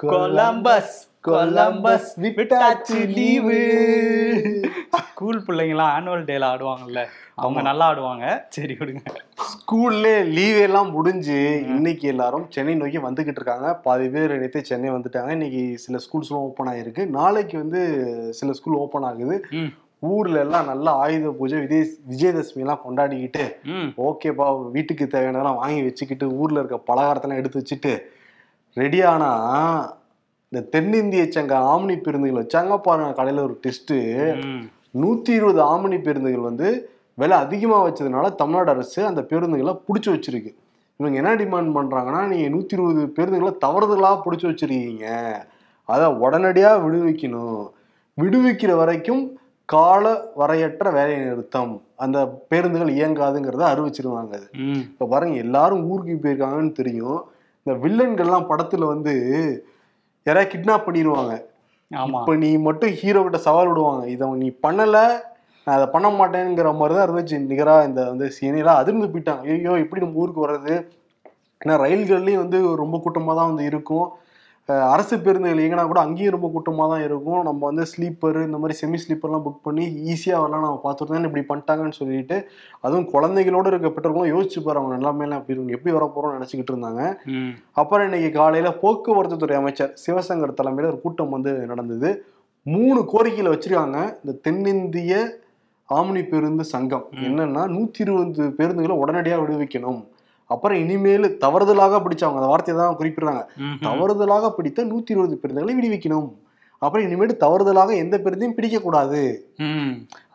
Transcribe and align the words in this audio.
Columbus 0.00 0.96
Columbus 1.26 2.10
விட்டாச்சு 2.24 2.98
leave. 3.14 3.56
School 5.06 5.38
பிள்ளைங்களாம் 5.46 5.92
annual 5.94 6.22
டேல 6.28 6.44
ஆடுவாங்கல்ல. 6.50 7.00
அவங்க 7.34 7.60
நல்லா 7.68 7.86
ஆடுவாங்க. 7.90 8.26
சரி 8.56 8.74
விடுங்க. 8.80 9.02
ஸ்கூல்ல 9.52 10.06
லீவ் 10.36 10.58
எல்லாம் 10.66 10.90
முடிஞ்சு 10.96 11.38
இன்னைக்கு 11.74 12.06
எல்லாரும் 12.08 12.44
சென்னை 12.54 12.74
நோக்கி 12.74 12.98
வந்துகிட்டு 12.98 13.40
இருக்காங்க. 13.40 13.74
பாதி 13.86 14.06
பேர் 14.08 14.34
நேற்று 14.42 14.62
சென்னை 14.64 14.90
வந்துட்டாங்க. 14.90 15.30
இன்னைக்கு 15.38 15.62
சில 15.84 15.98
ஸ்கூல்ஸ்லாம் 16.04 16.46
ஓப்பன் 16.48 16.70
ஆயிருக்கு. 16.72 17.06
நாளைக்கு 17.18 17.56
வந்து 17.58 17.80
சில 18.40 18.52
ஸ்கூல் 18.58 18.80
ஓப்பன் 18.84 19.08
ஆகுது. 19.10 19.38
ஊர்ல 20.12 20.38
எல்லாம் 20.46 20.68
நல்ல 20.72 20.90
ஆயுத 20.90 21.32
பூஜை 21.38 21.60
விஜய் 21.64 21.98
விஜயதசமி 22.10 22.64
எல்லாம் 22.64 22.84
கொண்டாடிக்கிட்டு 22.84 23.44
ஓகேப்பா 24.08 24.46
வீட்டுக்கு 24.76 25.04
தேவையானதெல்லாம் 25.14 25.60
வாங்கி 25.62 25.82
வச்சுக்கிட்டு 25.88 26.28
ஊர்ல 26.42 26.62
இருக்க 26.62 26.78
பலகாரத்தெல்லாம் 26.92 27.42
எடுத்து 27.42 27.62
வச்சுட்டு 27.62 27.94
ரெடியானா? 28.78 29.30
இந்த 30.52 30.66
தென்னிந்திய 30.70 31.30
சங்க 31.30 31.58
ஆம்னி 31.58 31.96
பேருந்துகள் 31.96 32.42
வச்சாங்க 32.42 32.78
பாருங்க 32.78 33.22
கடையில 33.22 33.42
ஒரு 33.42 33.58
டெஸ்ட் 33.60 33.92
ம். 34.44 34.62
நூத்தி 35.00 35.28
இருபது 35.28 35.62
ஆம்னி 35.62 36.02
பேருந்துகள் 36.02 36.40
வந்து 36.40 36.68
விலை 37.14 37.38
அதிகமா 37.38 37.86
வச்சதுனால 37.86 38.34
தமிழ்நாடு 38.34 38.70
அரசு 38.70 39.06
அந்த 39.06 39.20
பேருந்துகளை 39.20 39.80
பிடிச்சி 39.88 40.08
வச்சிருக்கு. 40.08 40.54
இவங்க 40.96 41.16
என்ன 41.16 41.34
டிமாண்ட் 41.34 41.76
பண்றாங்கன்னா 41.76 42.26
நீங்க 42.26 42.56
நூத்தி 42.56 42.72
இருபது 42.72 43.12
பேருந்துகளை 43.16 43.52
தவறுதலா 43.64 44.20
பிடிச்சி 44.24 44.46
வச்சிருக்கீங்க. 44.46 45.06
அதை 45.88 46.06
உடனடியா 46.06 46.70
விடுவிக்கணும். 46.84 47.64
விடுவிக்கிற 48.18 48.76
வரைக்கும் 48.76 49.22
கால 49.64 50.04
வரையற்ற 50.38 50.92
வேலை 50.92 51.16
நிறுத்தம். 51.16 51.82
அந்த 51.96 52.18
பேருந்துகள் 52.48 52.94
இயங்காதுங்கிறத 52.94 53.64
அறிவிச்சிருவாங்க 53.64 54.34
இப்ப 54.86 55.06
பாருங்க 55.06 55.36
எல்லாரும் 55.36 55.84
ஊருக்கு 55.90 56.14
போயிருக்காங்கன்னு 56.22 56.72
தெரியும். 56.72 57.20
இந்த 57.68 57.78
வில்லன்கள்லாம் 57.84 58.46
படத்துல 58.50 58.84
வந்து 58.92 59.12
யாராவது 60.26 60.50
கிட்னாப் 60.52 60.84
பண்ணிடுவாங்க 60.86 61.32
இப்ப 62.18 62.34
நீ 62.42 62.48
மட்டும் 62.66 62.92
ஹீரோ 63.00 63.20
கிட்ட 63.24 63.38
சவால் 63.46 63.68
விடுவாங்க. 63.70 64.02
இதை 64.14 64.26
நீ 64.42 64.48
பண்ணல 64.64 64.96
நான் 65.66 65.76
அதை 65.78 65.86
பண்ண 65.94 66.08
மாட்டேங்கிற 66.18 66.70
மாதிரி 66.78 66.94
தான் 66.96 67.06
இருந்துச்சு. 67.06 67.36
நிகரா 67.50 67.74
இந்த 67.88 68.00
வந்து 68.12 68.26
சீனியெல்லாம் 68.36 68.80
அதிர்ந்து 68.82 69.10
போயிட்டாங்க. 69.12 69.42
ஐயோ 69.54 69.74
எப்படி 69.84 70.02
நம்ம 70.04 70.22
ஊருக்கு 70.22 70.44
வர்றது? 70.44 70.74
ஏன்னா 71.60 71.76
ரயில்கள்லயும் 71.84 72.42
வந்து 72.44 72.58
ரொம்ப 72.82 72.96
கூட்டமா 73.04 73.34
தான் 73.40 73.50
வந்து 73.50 73.64
இருக்கும். 73.70 74.06
அரசு 74.92 75.14
பேருந்துகள் 75.24 75.62
எங்கன்னா 75.64 75.84
கூட 75.90 76.00
அங்கேயும் 76.06 76.34
ரொம்ப 76.34 76.48
கூட்டமா 76.54 76.86
தான் 76.92 77.04
இருக்கும். 77.06 77.42
நம்ம 77.48 77.60
வந்து 77.68 77.84
ஸ்லீப்பர் 77.92 78.38
இந்த 78.46 78.58
மாதிரி 78.62 78.74
செமி 78.80 78.98
ஸ்லீப்பர்லாம் 79.02 79.44
புக் 79.46 79.62
பண்ணி 79.66 79.84
ஈஸியா 80.12 80.38
வரலாம். 80.42 80.64
நம்ம 80.64 80.80
பார்த்துருந்தேன் 80.84 81.28
இப்படி 81.28 81.44
பண்ணிட்டாங்கன்னு 81.50 81.98
சொல்லிட்டு 82.00 82.36
அதுவும் 82.86 83.08
குழந்தைகளோட 83.14 83.66
இருக்க 83.72 83.90
பெற்றோர்களும் 83.96 84.32
யோசிச்சு 84.34 84.62
பாரு 84.66 84.80
அவங்க 84.80 84.98
நிலைமையெல்லாம் 84.98 85.40
எப்படி 85.40 85.56
இருக்கும் 85.56 85.76
எப்படி 85.76 85.94
வர 85.96 86.08
போறோம்னு 86.16 86.38
நினைச்சுக்கிட்டு 86.38 86.74
இருந்தாங்க. 86.74 87.02
அப்புறம் 87.80 88.06
இன்னைக்கு 88.08 88.30
காலையில 88.38 88.72
போக்குவரத்து 88.82 89.40
துறை 89.44 89.56
அமைச்சர் 89.60 89.94
சிவசங்கர் 90.04 90.58
தலைமையில 90.60 90.92
ஒரு 90.92 91.00
கூட்டம் 91.06 91.34
வந்து 91.36 91.54
நடந்தது. 91.72 92.10
மூணு 92.74 93.00
கோரிக்கையில 93.14 93.54
வச்சிருக்காங்க. 93.54 93.98
இந்த 94.22 94.36
தென்னிந்திய 94.46 95.14
ஆம்னி 95.88 96.22
பேருந்து 96.30 96.64
சங்கம் 96.74 97.04
என்னன்னா 97.26 97.64
நூத்தி 97.74 98.00
இருபது 98.04 98.52
பேருந்துகளை 98.60 98.96
உடனடியா 99.02 99.36
விடுவிக்கணும். 99.42 100.00
அப்புறம் 100.54 100.80
இனிமேல் 100.82 101.28
தவறுதலாக 101.44 102.02
பிடிச்சவங்க 102.04 102.40
அந்த 102.40 102.50
வார்த்தையை 102.52 102.76
தான் 102.80 102.98
குறிப்பிடுறாங்க. 103.00 103.42
தவறுதலாக 103.88 104.52
பிடித்த 104.58 104.90
நூத்தி 104.92 105.16
இருபது 105.16 105.40
பேருந்துகளை 105.40 105.74
விடுவிக்கணும். 105.78 106.28
அப்புறம் 106.82 107.04
இனிமேல் 107.06 107.32
தவறுதலாக 107.42 107.92
எந்த 108.00 108.16
பேருந்தையும் 108.24 108.54
பிடிக்கக்கூடாது. 108.56 109.20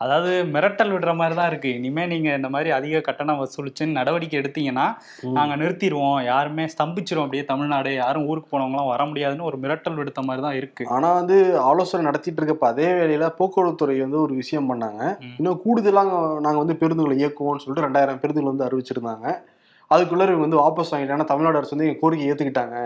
அதாவது 0.02 0.32
மிரட்டல் 0.54 0.92
விடுற 0.94 1.12
மாதிரி 1.20 1.34
தான் 1.38 1.48
இருக்கு. 1.50 1.70
இனிமே 1.78 2.02
நீங்க 2.10 2.28
இந்த 2.38 2.48
மாதிரி 2.54 2.70
அதிக 2.78 3.00
கட்டணம் 3.06 3.40
வசூலிச்சுன்னு 3.42 3.98
நடவடிக்கை 3.98 4.36
எடுத்தீங்கன்னா 4.40 4.84
நாங்க 5.36 5.54
நிறுத்திடுவோம் 5.62 6.18
யாருமே 6.30 6.66
ஸ்தம்பிச்சிரும் 6.74 7.24
அப்படியே 7.24 7.44
தமிழ்நாடு. 7.52 7.92
யாரும் 8.02 8.26
ஊருக்கு 8.32 8.52
போனவங்களாம் 8.52 8.90
வர 8.92 9.06
முடியாதுன்னு 9.12 9.48
ஒரு 9.50 9.58
மிரட்டல் 9.64 9.98
விடுத்த 10.00 10.26
மாதிரி 10.28 10.44
தான் 10.46 10.58
இருக்கு. 10.60 10.86
ஆனா 10.96 11.10
வந்து 11.20 11.38
ஆலோசனை 11.70 12.04
நடத்திட்டு 12.10 12.42
இருக்கப்ப 12.42 12.68
அதே 12.74 12.90
வேளையில 13.00 13.32
போக்குவரத்து 13.40 13.82
துறை 13.84 13.98
வந்து 14.04 14.20
ஒரு 14.26 14.36
விஷயம் 14.42 14.70
பண்ணாங்க. 14.72 15.02
இன்னும் 15.38 15.62
கூடுதலாக 15.64 16.20
நாங்க 16.46 16.58
வந்து 16.64 16.80
பேருந்துகளை 16.82 17.18
இயக்குவோம்னு 17.22 17.64
சொல்லிட்டு 17.64 17.88
ரெண்டாயிரம் 17.88 18.22
பேருந்துகள் 18.24 18.52
வந்து 18.52 18.68
அறிவிச்சிருந்தாங்க. 18.68 19.26
அதுக்குள்ள 19.90 20.26
இவங்க 20.28 20.46
வந்து 20.46 20.62
வாபஸ் 20.64 20.92
வாங்கிட்டாங்க. 20.92 21.18
ஏன்னா 21.20 21.30
தமிழ்நாடு 21.32 21.58
அரசு 21.60 21.74
வந்து 21.76 21.88
எங்க 21.88 22.00
கோரிக்கை 22.02 22.26
ஏத்துக்கிட்டாங்க. 22.30 22.76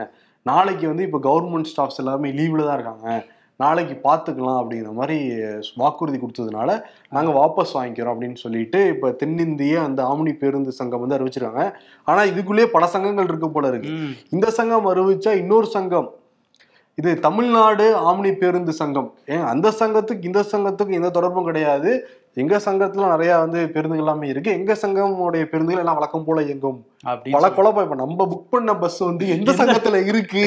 நாளைக்கு 0.43 0.87
வந்து 0.87 1.07
இப்போ 1.09 1.19
கவர்மெண்ட் 1.29 1.71
ஸ்டாஃப்ஸ் 1.73 2.01
எல்லாருமே 2.03 2.31
லீவ்ல 2.39 2.67
தான் 2.67 2.79
இருக்காங்க. 2.81 3.09
நாளைக்கு 3.57 3.95
பார்த்துக்கலாம் 4.05 4.59
அப்படிங்கிற 4.61 4.91
மாதிரி 4.99 5.17
வாக்குறுதி 5.81 6.19
கொடுத்ததுனால 6.19 6.71
நாங்க 7.15 7.31
வாபஸ் 7.39 7.73
வாங்கிக்கிறோம் 7.77 8.13
அப்படின்னு 8.15 8.39
சொல்லிட்டு 8.43 8.81
இப்ப 8.89 9.11
தென்னிந்திய 9.21 9.81
அந்த 9.87 10.01
ஆம்னி 10.03 10.33
பேருந்து 10.43 10.73
சங்கம் 10.73 11.03
வந்து 11.05 11.17
அறிவிச்சிருக்காங்க. 11.17 11.65
ஆனா 12.05 12.21
இதுக்குள்ளேயே 12.33 12.69
பல 12.75 12.87
சங்கங்கள் 12.87 13.29
இருக்கு 13.31 13.51
போல 13.51 13.69
இருக்கு. 13.73 13.93
இந்த 14.31 14.51
சங்கம் 14.59 14.87
அறிவிச்சா 14.93 15.33
இன்னொரு 15.43 15.67
சங்கம். 15.67 16.09
இது 16.95 17.11
தமிழ்நாடு 17.27 17.85
ஆம்னி 18.11 18.33
பேருந்து 18.43 18.73
சங்கம். 18.73 19.11
ஏன் 19.35 19.45
அந்த 19.53 19.69
சங்கத்துக்கு 19.81 20.31
இந்த 20.31 20.41
சங்கத்துக்கு 20.53 20.99
எந்த 21.01 21.11
தொடர்பும் 21.11 21.49
கிடையாது. 21.51 21.91
எங்க 22.35 22.57
சங்கத்துல 22.65 23.09
நிறைய 23.15 23.33
வந்து 23.39 23.61
பேருந்துகள் 23.75 24.05
எல்லாமே 24.05 24.29
இருக்கு. 24.29 24.51
எங்க 24.51 24.73
சங்கமுடைய 24.83 25.45
பேருந்துகள் 25.53 25.83
எல்லாம் 25.85 25.99
வழக்கம் 26.01 26.25
போல 26.25 26.43
இயங்கும். 26.43 26.79
பல 27.35 27.47
குழப்பம். 27.51 27.85
இப்ப 27.85 27.97
நம்ம 27.97 28.25
புக் 28.27 28.49
பண்ண 28.51 28.71
பஸ் 28.77 28.99
வந்து 29.03 29.25
எந்த 29.29 29.51
சங்கத்துல 29.53 29.99
இருக்கு? 30.09 30.43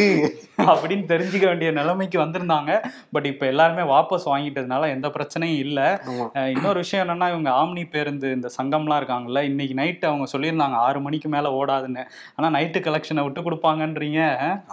அப்படின்னு 0.65 1.05
தெரிஞ்சுக்க 1.05 1.45
வேண்டிய 1.45 1.69
நிலைமைக்கு 1.71 2.17
வந்திருந்தாங்க. 2.19 2.71
பட் 3.13 3.27
இப்போ 3.29 3.45
எல்லாருமே 3.45 3.83
வாபஸ் 3.91 4.25
வாங்கிட்டதுனால 4.27 4.89
எந்த 4.95 5.07
பிரச்சனையும் 5.09 5.61
இல்லை. 5.65 5.85
இன்னொரு 6.53 6.79
விஷயம் 6.79 7.03
என்னன்னா 7.03 7.27
இவங்க 7.29 7.49
ஆம்னி 7.59 7.83
பேருந்து 7.93 8.29
இந்த 8.31 8.49
சங்கம்லாம் 8.57 8.99
இருக்காங்கல்ல 9.01 9.43
இன்னைக்கு 9.43 9.77
நைட்டு 9.79 10.05
அவங்க 10.09 10.27
சொல்லியிருந்தாங்க 10.33 10.77
ஆறு 10.81 11.01
மணிக்கு 11.01 11.29
மேல 11.29 11.53
ஓடாதுன்னு. 11.59 12.03
ஆனா 12.37 12.49
நைட்டு 12.57 12.81
கலெக்ஷனை 12.87 13.23
விட்டு 13.23 13.41
கொடுப்பாங்கன்றீங்க. 13.41 14.19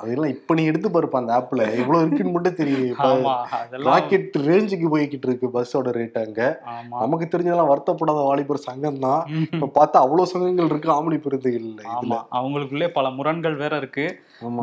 அதெல்லாம் 0.01 0.33
இப்ப 0.35 0.55
நீ 0.55 0.65
எடுத்து 0.65 0.91
பாருப்ப 0.91 1.23
அந்த 1.23 1.33
ஆப்ல 1.39 1.63
எவ்வளவு 1.79 2.03
இருக்குன்னு 2.03 2.35
மட்டும் 2.37 2.59
தெரியும் 2.61 2.85
இப்ப 2.91 3.09
ஆமா 3.13 3.37
அதெல்லாம் 3.61 3.91
ராக்கெட் 3.93 4.37
ரேஞ்சுக்கு 4.49 4.93
போய்கிட்டு 4.95 5.29
இருக்கு 5.31 5.53
பஸ்ஸோட 5.57 5.97
ரேட் 5.99 6.21
அங்க. 6.25 6.43
ஆமா. 6.75 6.99
நமக்கு 7.05 7.31
தெரிஞ்சதெல்லாம் 7.33 7.73
வருத்தப்படாத 7.73 8.27
வாலிபர் 8.29 8.65
சங்கம் 8.67 9.03
தான். 9.07 9.23
இப்ப 9.55 9.73
பார்த்தா 9.79 10.05
அவ்வளவு 10.05 10.33
சங்கங்கள் 10.35 10.71
இருக்கு 10.73 10.95
ஆம்னி 10.99 11.21
பேருந்துகள் 11.23 11.65
இதுல. 11.81 11.95
ஆமா 11.97 12.19
அவங்களுக்குள்ளே 12.39 12.89
பல 12.89 13.11
முரண்கள் 13.11 13.57
வேற 13.57 13.77
இருக்கு. 13.77 14.07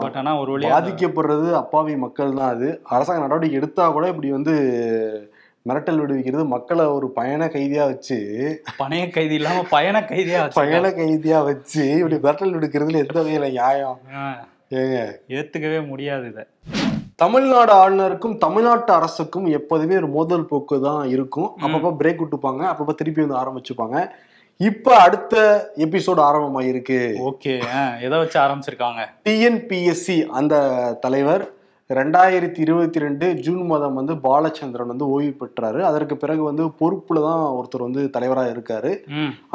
பட் 0.04 0.18
ஆனா 0.18 0.34
ஒரு 0.42 0.52
வழியா 0.54 0.74
பாதிக்கப்படுறது 0.74 1.48
அப்பாவி 1.62 1.96
மக்கள் 2.04 2.38
தான் 2.40 2.54
அது. 2.56 2.68
அரசாங்க 2.90 3.24
நடவடிக்கை 3.24 3.60
எடுத்தா 3.60 3.86
கூட 3.90 4.08
இப்படி 4.14 4.32
வந்து 4.32 4.56
மிரட்டல் 5.66 6.02
விடுவிக்கிறது 6.02 6.44
மக்களை 6.48 6.84
ஒரு 6.96 7.08
பயண 7.12 7.44
கைதியா 7.54 7.84
வச்சு 7.92 8.18
பணைய 8.80 9.06
கைதி 9.12 9.36
இல்லாம 9.36 9.64
பயண 9.70 9.96
கைதியா 10.12 10.42
பயண. 10.58 10.84
கைதியா 11.00 11.40
வச்சு 11.44 11.84
இப்படி 12.00 12.18
மிரட்டல் 12.18 12.56
விடுக்கிறதுல 12.56 13.02
எந்த 13.06 13.18
வகையில 13.20 13.50
நியாயம்? 13.52 13.98
ஏங்க. 14.78 15.00
ஏத்துக்கவே 15.38 15.80
முடியாது 15.88 16.28
இத. 16.32 16.42
தமிழ்நாடு 17.16 17.72
ஆளுநருக்கும் 17.74 18.38
தமிழ்நாட்டு 18.38 18.92
அரசுக்கும் 18.94 19.46
எப்போதுமே 19.58 19.96
ஒரு 19.96 20.10
மோதல் 20.16 20.48
போக்கு 20.48 20.78
தான் 20.82 21.04
இருக்கும். 21.10 21.50
அப்பப்போ 21.64 21.92
பிரேக் 22.00 22.24
விட்டுப்பாங்க 22.24 22.64
அப்பப்போ 22.72 22.96
திருப்பி 22.96 23.22
வந்து 23.22 23.40
ஆரம்பிச்சுப்பாங்க. 23.42 23.98
இப்ப 24.60 24.90
அடுத்த 25.06 25.36
எபிசோடு 25.86 26.22
ஆரம்பமாயிருக்கு. 26.28 27.00
ஓகே 27.30 27.54
எதை 28.06 28.16
வச்சு 28.20 28.38
ஆரம்பிச்சிருக்காங்க? 28.44 29.02
டிஎன்பிஎஸ்சி 29.26 30.18
அந்த 30.40 30.56
தலைவர் 31.06 31.44
ரெண்டாயிரத்தி 31.90 32.60
இருபத்தி 32.66 33.02
ரெண்டு 33.04 33.26
ஜூன் 33.46 33.64
மாதம் 33.72 33.98
வந்து 34.00 34.14
பாலச்சந்திரன் 34.24 34.92
வந்து 34.92 35.08
ஓய்வு 35.16 35.34
பெற்றாரு. 35.42 35.80
அதற்கு 35.90 36.16
பிறகு 36.22 36.42
வந்து 36.44 36.64
பொறுப்புல 36.80 37.22
தான் 37.26 37.44
ஒருத்தர் 37.58 37.86
வந்து 37.88 38.04
தலைவராக 38.16 38.54
இருக்காரு. 38.56 38.92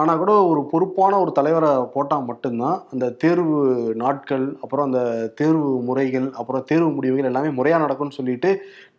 ஆனா 0.00 0.12
கூட 0.20 0.34
ஒரு 0.50 0.60
பொறுப்பான 0.72 1.18
ஒரு 1.22 1.32
தலைவரை 1.38 1.70
போட்டா 1.94 2.18
மட்டும்தான் 2.28 2.76
அந்த 2.92 3.08
தேர்வு 3.24 3.56
நாட்கள் 4.04 4.46
அப்புறம் 4.62 4.86
அந்த 4.88 5.02
தேர்வு 5.40 5.72
முறைகள் 5.88 6.28
அப்புறம் 6.42 6.68
தேர்வு 6.72 6.90
முடிவுகள் 6.98 7.30
எல்லாமே 7.32 7.50
முறையா 7.58 7.78
நடக்கும்னு 7.84 8.18
சொல்லிட்டு 8.20 8.52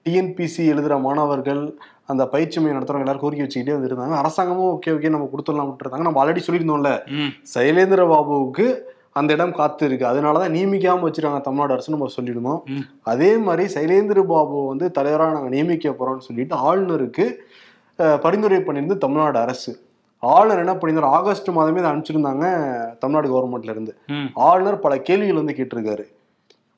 டிஎன்பிசி 0.06 0.64
எழுதுற 0.74 0.94
மாணவர்கள் 1.08 1.64
அந்த 2.12 2.24
பயிற்சி 2.32 2.58
மையம் 2.60 2.78
நடத்துறவங்க 2.78 3.06
எல்லாரும் 3.06 3.24
கோரிக்கை 3.24 3.44
வச்சுக்கிட்டே 3.46 3.76
வந்துருந்தாங்க. 3.76 4.16
அரசாங்கமும் 4.22 4.72
ஓகே 4.76 4.94
ஓகே 4.96 5.12
நம்ம 5.14 5.28
கொடுத்துடலாம் 5.34 5.70
விட்டுருந்தாங்க 5.70 6.08
நம்ம 6.08 6.22
ஆல்ரெடி 6.22 6.42
சொல்லியிருந்தோம்ல. 6.48 6.92
சைலேந்திர 7.54 8.02
பாபுவுக்கு 8.14 8.66
அந்த 9.20 9.30
இடம் 9.36 9.56
காத்து 9.60 9.86
இருக்கு. 9.90 10.06
அதனாலதான் 10.12 10.54
நியமிக்காம 10.56 11.06
வச்சிருக்காங்க 11.08 11.42
தமிழ்நாடு 11.48 11.74
அரசு 11.76 11.94
நம்ம 11.96 12.10
சொல்லிடுவோம். 12.18 12.60
அதே 13.12 13.32
மாதிரி 13.46 13.64
சைலேந்திர 13.76 14.20
பாபு 14.34 14.58
வந்து 14.72 14.88
தலைவராக 14.98 15.36
நாங்க 15.38 15.52
நியமிக்க 15.56 15.94
போறோம்னு 16.00 16.28
சொல்லிட்டு 16.30 16.56
ஆளுநருக்கு 16.70 17.26
பரிந்துரை 18.26 18.59
பண்ணியிருந்து 18.68 18.97
தமிழ்நாடு 19.06 19.38
அரசு. 19.46 19.72
ஆளுநர் 20.24 20.62
என்ன 20.64 20.74
பண்ணியிருந்தார்? 20.80 21.14
ஆகஸ்ட் 21.18 21.50
மாதமே 21.58 21.80
இதை 21.82 21.90
அனுப்பிச்சிருந்தாங்க 21.92 22.46
தமிழ்நாடு 23.02 23.28
கவர்மெண்ட்ல 23.34 23.76
இருந்து. 23.76 23.94
ஆளுநர் 24.47 24.84
பல 24.86 24.97
கேள்விகள் 25.08 25.40
வந்து 25.42 25.56
கேட்டிருக்காரு. 25.59 26.06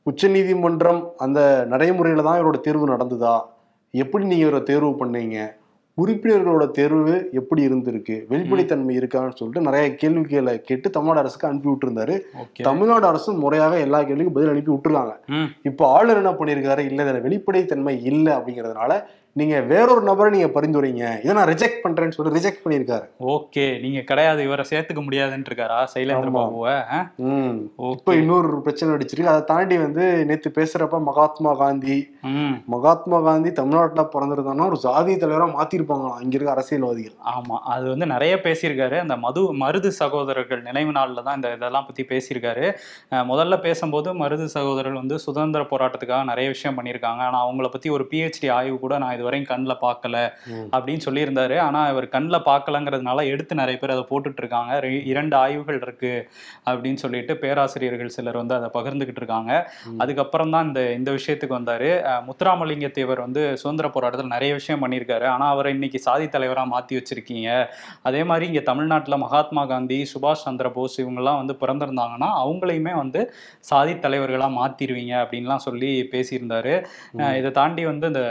உச்சநீதிமன்றம் 0.06 1.02
அந்த 1.18 1.40
நடைமுறையில 1.70 2.24
தான் 2.24 2.40
இவரோட 2.40 2.58
தேர்வு 2.60 2.86
நடந்ததா? 2.88 3.36
எப்படி 3.94 4.24
நீங்க 4.26 4.46
இவரை 4.46 4.64
தேர்வு 4.64 4.92
பண்ணீங்க? 5.02 5.38
உறுப்பினர்களோட 5.98 6.72
தேர்வு 6.72 7.16
எப்படி 7.40 7.62
இருந்திருக்கு? 7.68 8.16
வெளிப்படைத்தன்மை 8.30 8.94
இருக்கான்னு 9.00 9.38
சொல்லிட்டு 9.40 9.66
நிறைய 9.68 9.88
கேள்விகளை 9.96 10.62
கேட்டு 10.62 10.88
தமிழ்நாடு 10.90 11.22
அரசுக்கு 11.24 11.48
அனுப்பி 11.48 11.70
விட்டுருந்தாரு. 11.70 12.16
தமிழ்நாடு 12.70 13.06
அரசும் 13.08 13.38
முறையாக 13.38 13.80
எல்லா 13.80 14.00
கேள்விக்கும் 14.02 14.38
பதில் 14.38 14.54
அனுப்பி 14.54 14.72
விட்டுருக்காங்க. 14.72 15.14
இப்போ 15.70 15.84
ஆளுநர் 15.96 16.22
என்ன 16.24 16.34
பண்ணியிருக்காரு? 16.40 16.84
இல்ல 16.92 17.04
இதுல 17.06 17.22
வெளிப்படைத்தன்மை 17.28 17.96
இல்லை 18.12 18.34
அப்படிங்கிறதுனால 18.34 18.92
நீங்க 19.40 19.60
வேறொரு 19.60 20.02
நபரை 20.02 20.30
நீங்க 20.38 20.62
பரிந்துரைங்க. 20.62 21.06
இதை 21.24 21.34
நான் 21.38 21.52
ரிஜெக்ட் 21.54 21.84
பண்றேன்னு 21.84 22.16
சொல்லி 22.18 22.34
ரிஜெக்ட் 22.40 22.64
பண்ணியிருக்காரு. 22.66 23.06
ஓகே. 23.36 23.80
நீங்க 23.82 24.02
கிடையாது 24.10 24.44
இவரை 24.44 24.66
சேர்த்துக்க 24.70 25.04
முடியாதுன்னு 25.04 25.50
இருக்காரா 25.50 25.80
சைலேந்திர. 25.94 26.32
பாபுவை 26.40 26.76
இப்போ 27.94 28.14
இன்னொரு 28.16 28.62
பிரச்சனை 28.62 28.96
அடிச்சிருக்கு. 28.96 29.34
அதை 29.34 29.44
தாண்டி 29.44 29.78
வந்து 29.78 30.26
நேத்து 30.26 30.52
பேசுறப்ப 30.60 31.02
மகாத்மா 31.04 31.54
காந்தி 31.64 31.98
மகாத்மா 32.66 33.22
காந்தி 33.22 33.52
தமிழ்நாட்டுல 33.52 34.10
பிறந்திருந்தான்னா 34.14 34.66
ஒரு 34.66 34.78
ஜாதி 34.78 35.16
தலைவரா 35.16 35.54
மாத்திருப்பாங்களாம். 35.54 36.22
இங்க 36.22 36.36
இருக்க 36.36 36.52
அரசியல்வாதிகள். 36.52 37.12
ஆமா. 37.12 37.58
அது 37.66 37.90
வந்து 37.90 38.06
நிறைய 38.06 38.40
பேசியிருக்காரு. 38.44 39.00
அந்த 39.00 39.18
மது 39.18 39.56
மருது 39.56 39.88
சகோதரர்கள் 39.88 40.62
நினைவு 40.62 40.92
நாளில் 40.92 41.24
தான் 41.24 41.36
இந்த 41.36 41.54
இதெல்லாம் 41.54 41.86
பத்தி 41.86 42.04
பேசியிருக்காரு. 42.04 42.74
முதல்ல 43.12 43.60
பேசும்போது 43.60 44.14
மருது 44.14 44.46
சகோதரர்கள் 44.46 44.94
வந்து 44.94 45.20
சுதந்திர 45.20 45.64
போராட்டத்துக்காக 45.64 46.24
நிறைய 46.24 46.50
விஷயம் 46.50 46.78
பண்ணியிருக்காங்க. 46.78 47.06
ஆனா 47.06 47.48
அவங்கள 47.48 47.68
பத்தி 47.68 47.90
ஒரு 47.90 48.08
பிஹெச்டி 48.12 48.52
ஆய்வு 48.52 48.80
கூட 48.80 48.98
நான் 48.98 49.16
இதுவரையும் 49.16 49.46
கண்ணில் 49.46 49.78
பார்க்கல. 49.82 50.30
அப்படின்னு 50.72 51.00
சொல்லியிருந்தாரு. 51.06 51.60
ஆனா 51.60 51.90
இவர் 51.90 52.08
கண்ணில் 52.08 52.44
பார்க்கலங்கிறதுனால 52.46 53.26
எடுத்து 53.26 53.56
நிறைய 53.56 53.80
பேர் 53.80 53.90
அதை 53.90 54.06
போட்டுட்டு 54.10 54.38
இருக்காங்க 54.38 54.80
ரெ- 54.80 55.06
இரண்டு 55.06 55.36
ஆய்வுகள் 55.36 55.82
இருக்கு 55.82 56.30
அப்படின்னு 56.66 56.96
சொல்லிட்டு 56.96 57.38
பேராசிரியர்கள் 57.38 58.08
சிலர் 58.08 58.36
வந்து 58.36 58.56
அதை 58.56 58.70
பகிர்ந்துகிட்டு 58.74 59.16
இருக்காங்க. 59.16 59.72
அதுக்கப்புறம் 59.98 60.52
தான் 60.52 60.68
இந்த 60.68 60.94
இந்த 60.94 61.12
விஷயத்துக்கு 61.12 61.54
வந்தாரு. 61.54 62.12
முத்துராமலிங்க 62.28 62.88
தேவர் 62.98 63.22
வந்து 63.26 63.42
சுதந்திர 63.62 63.90
போராட்டத்தில் 63.96 64.34
நிறைய 64.34 64.52
விஷயம் 64.60 64.82
பண்ணியிருக்காரு. 64.84 65.26
ஆனா 65.34 65.46
அவரை 65.54 65.72
இன்னைக்கு 65.78 66.00
சாதி 66.08 66.28
தலைவரா 66.36 66.64
மாத்தி 66.74 66.94
வச்சிருக்கீங்க. 67.00 67.50
அதே 68.10 68.22
மாதிரி 68.30 68.48
இங்க 68.52 68.64
தமிழ்நாட்டுல 68.72 69.18
மகாத்மா 69.26 69.64
காந்தி 69.74 70.00
சுபாஷ் 70.14 70.44
சந்திர 70.46 70.70
போஸ் 70.78 70.98
இவங்கெல்லாம் 71.04 71.40
வந்து 71.42 71.56
பிறந்திருந்தாங்கன்னா 71.64 72.30
அவங்களையுமே 72.44 72.94
வந்து 73.02 73.22
சாதி 73.72 73.96
தலைவர்களா 74.06 74.50
மாத்திருவீங்க 74.60 75.14
அப்படின்லாம் 75.24 75.66
சொல்லி 75.68 75.92
பேசியிருந்தாரு. 76.14 76.74
இதை 77.40 77.52
தாண்டி 77.60 77.86
வந்து 77.92 78.08
இந்த 78.12 78.24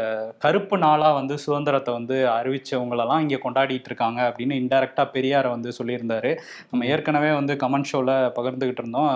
கருப்பு 0.46 0.76
நாளா 0.84 1.10
வந்து 1.20 1.34
சுதந்திரத்தை 1.44 1.92
வந்து 1.98 2.16
அறிவிச்சவங்களெல்லாம் 2.36 3.22
இங்க 3.26 3.38
கொண்டாடிட்டு 3.44 3.90
இருக்காங்க 3.90 4.20
அப்படின்னு 4.28 4.60
இன்டைரக்டா 4.62 5.04
பெரியாரை 5.16 5.50
வந்து 5.56 5.70
சொல்லியிருந்தாரு. 5.78 6.32
நம்ம 6.70 6.86
ஏற்கனவே 6.92 7.30
வந்து 7.38 7.54
கமெண்ட் 7.62 7.90
ஷோல 7.92 8.10
பகிர்ந்துகிட்டு 8.38 8.82
இருந்தோம். 8.82 9.10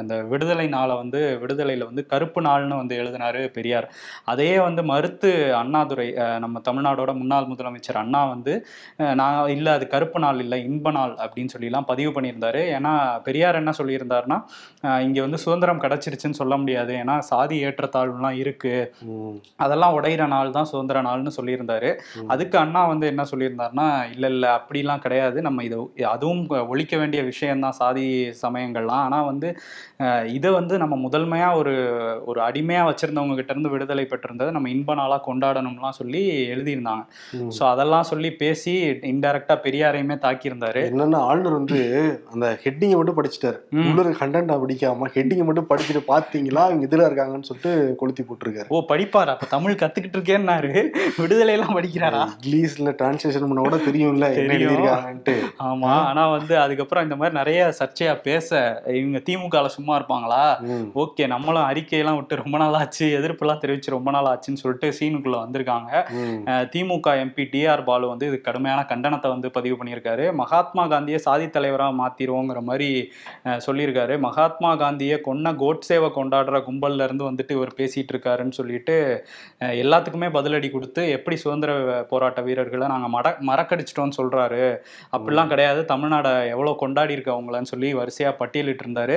அந்த 0.00 0.14
விடுதலை 0.32 0.66
நாளை 0.74 0.94
வந்து 1.02 1.20
விடுதலையில 1.42 1.86
வந்து 1.90 2.02
கருப்பு 2.12 2.40
நாள்னு 2.46 2.76
வந்து 2.80 2.94
எழுதினாரு 3.02 3.42
பெரியார். 3.56 3.86
அதையே 4.32 4.56
வந்து 4.66 4.84
மறுத்து 4.92 5.30
அண்ணாதுரை 5.60 6.08
நம்ம 6.44 6.62
தமிழ்நாடோட 6.68 7.12
முன்னாள் 7.20 7.50
முதலமைச்சர் 7.52 8.00
அண்ணா 8.02 8.22
வந்து 8.34 8.54
நான் 9.20 9.50
இல்லை 9.56 9.72
அது 9.78 9.86
கருப்பு 9.94 10.18
நாள் 10.24 10.42
இல்லை 10.44 10.58
இன்ப 10.68 10.92
நாள் 10.98 11.14
அப்படின்னு 11.24 11.54
சொல்லிலாம் 11.54 11.88
பதிவு 11.90 12.10
பண்ணியிருந்தாரு. 12.16 12.62
ஏன்னா 12.76 12.92
பெரியார் 13.26 13.60
என்ன 13.60 13.74
சொல்லியிருந்தாருன்னா 13.80 14.38
இங்க 15.06 15.18
வந்து 15.26 15.40
சுதந்திரம் 15.44 15.82
கிடைச்சிருச்சுன்னு 15.84 16.40
சொல்ல 16.40 16.54
முடியாது. 16.62 16.92
ஏன்னா 17.02 17.16
சாதி 17.30 17.56
ஏற்றத்தாழ்வுலாம் 17.66 18.38
இருக்கு. 18.42 18.74
அதெல்லாம் 19.64 19.96
உடையிற 19.98 20.22
நாள் 20.34 20.54
தான் 20.56 20.70
சுதந்திர 20.72 21.02
நாள்னு 21.08 21.32
சொல்லியிருந்தாரு. 21.38 21.90
அதுக்கு 22.34 22.56
அண்ணா 22.64 22.82
வந்து 22.92 23.06
என்ன 23.12 23.22
சொல்லியிருந்தாருன்னா 23.32 23.88
இல்ல 24.14 24.26
இல்ல 24.34 24.46
அப்படிலாம் 24.58 25.04
கிடையாது. 25.04 25.38
நம்ம 25.46 25.64
இதை 25.68 25.78
அதுவும் 26.14 26.42
ஒழிக்க 26.72 26.94
வேண்டிய 27.02 27.20
விஷயம்தான் 27.30 27.78
சாதி 27.80 28.06
சமயங்கள்லாம். 28.44 29.04
ஆனா 29.06 29.20
வந்து 29.30 29.48
இதை 30.36 30.50
வந்து 30.58 30.74
நம்ம 30.82 30.94
முதன்மையா 31.06 31.48
ஒரு 31.60 31.74
ஒரு 32.30 32.40
அடிமையா 32.46 32.82
வச்சிருந்தவங்க 32.88 33.34
கிட்ட 33.38 33.52
இருந்து 33.54 33.72
விடுதலை 33.72 33.93
பெற்றிருந்ததை. 34.02 34.50
நம்ம 34.50 34.68
இன்ப 34.68 34.94
நாளா 34.94 35.22
கொண்டாடணும்லாம் 35.26 35.98
சொல்லி 35.98 36.48
எழுதியிருந்தாங்க. 36.48 37.04
ஸோ 37.58 37.62
அதெல்லாம் 37.64 38.02
சொல்லி 38.02 38.32
பேசி 38.32 38.82
இன்டைரக்டா 38.84 39.58
பெரியாரையுமே 39.62 40.18
தாக்கியிருந்தாரு. 40.18 40.92
என்னன்னா 40.92 41.16
ஆளுநர் 41.16 41.52
வந்து 41.52 41.78
அந்த 42.32 42.58
ஹெட்டிங்கை 42.64 42.96
மட்டும் 42.96 43.16
படிச்சுட்டாரு. 43.16 43.58
ம். 43.70 43.86
உள்ள 43.86 44.02
கண்டென்ட் 44.10 44.52
படிக்காம 44.54 45.08
ஹெட்டிங்கை 45.14 45.44
மட்டும் 45.44 45.68
படிச்சுட்டு 45.68 46.02
பாத்தீங்களா? 46.08 46.66
இவங்க 46.66 46.86
இதுல 46.86 47.06
இருக்காங்கன்னு 47.08 47.42
சொல்லிட்டு 47.42 47.96
கொளுத்தி 47.96 48.22
போட்டிருக்காரு. 48.22 48.66
ஓ 48.68 48.84
படிப்பாரா? 48.88 49.26
அப்ப 49.26 49.46
தமிழ் 49.46 49.74
கத்துக்கிட்டு 49.74 50.18
இருக்கேன்னாரு. 50.18 50.90
விடுதலை 51.16 51.54
எல்லாம் 51.54 51.76
படிக்கிறாரா? 51.76 52.28
இங்கிலீஷ்ல 52.36 52.94
டிரான்ஸ்லேஷன் 52.98 53.40
பண்ண 53.40 53.60
கூட 53.60 53.76
தெரியும்ல. 53.76 54.28
எழுதியிருக்காங்கன்ட்டு. 54.34 55.40
ஆமா. 55.58 55.88
ஆனா 55.88 56.28
வந்து 56.28 56.58
அதுக்கப்புறம் 56.58 57.04
இந்த 57.04 57.16
மாதிரி 57.16 57.34
நிறைய 57.34 57.72
சர்ச்சையா 57.78 58.20
பேச 58.22 58.82
இவங்க 58.86 59.18
திமுகல 59.18 59.66
சும்மா 59.66 59.98
இருப்பாங்களா. 59.98 60.58
ஓகே 60.94 61.26
நம்மளும் 61.26 61.62
அறிக்கையெல்லாம் 61.62 62.14
விட்டு 62.14 62.36
ரொம்ப 62.36 62.58
நாள் 62.58 62.72
ஆச்சு 62.72 63.20
எதிர்ப்புலாம் 63.20 63.60
தெரிவிச்சு 63.60 63.83
ரொம்ப 63.92 64.10
நாள் 64.10 64.28
ஆச்சுன்னு 64.30 64.60
சொல்லிட்டு 64.60 64.88
சீனுக்குள்ள 64.96 65.38
வந்திருக்காங்க. 65.42 65.90
திமுக 66.72 66.92
எம்பி 67.22 67.44
டிஆர் 67.52 67.84
பாலு 67.84 68.06
வந்து 68.08 68.26
இது 68.26 68.38
கடுமையான 68.42 68.80
கண்டனத்தை 68.90 69.28
வந்து 69.30 69.48
பதிவு 69.54 69.76
பண்ணியிருக்காரு. 69.78 70.02
மகாத்மா 70.40 70.84
காந்தியை 70.88 71.18
சாதி 71.24 71.46
தலைவரா 71.50 71.88
மாத்திருவோங்கிற 71.98 72.32
மாதிரி 72.64 72.88
சொல்லியிருக்காரு. 73.64 73.92
மகாத்மா 74.24 74.42
காந்தியை 74.78 75.18
கொன்ன 75.22 75.54
கோட்சேவை 75.60 75.82
கொண்டாடுற 76.12 76.32
கும்பல்ல 76.66 77.04
இருந்து 77.04 77.28
வந்துட்டு 77.28 77.52
இவர் 77.52 77.78
பேசிட்டு 77.78 78.12
இருக்காருன்னு 78.14 78.58
சொல்லிட்டு 78.58 78.96
எல்லாத்துக்குமே 79.78 80.28
பதிலடி 80.34 80.68
கொடுத்து 80.70 81.02
எப்படி 81.14 81.36
சுதந்திர 81.40 81.70
போராட்ட 82.10 82.40
வீரர்களை 82.46 82.86
நாங்க 82.88 83.08
மட 83.10 83.20
மறக்கடிச்சிட்டோம்னு 83.48 84.18
சொல்றாரு. 84.18 84.62
அப்படிலாம் 85.14 85.50
கிடையாது. 85.50 85.62
தமிழ்நாடை 85.90 86.12
எவ்வளவு 86.52 86.80
கொண்டாடி 86.80 87.14
இருக்கு 87.14 87.34
அவங்களன்னு 87.34 87.70
சொல்லி 87.70 87.88
வரிசையா 87.96 88.30
பட்டியலிட்டு 88.40 88.84
இருந்தாரு. 88.84 89.16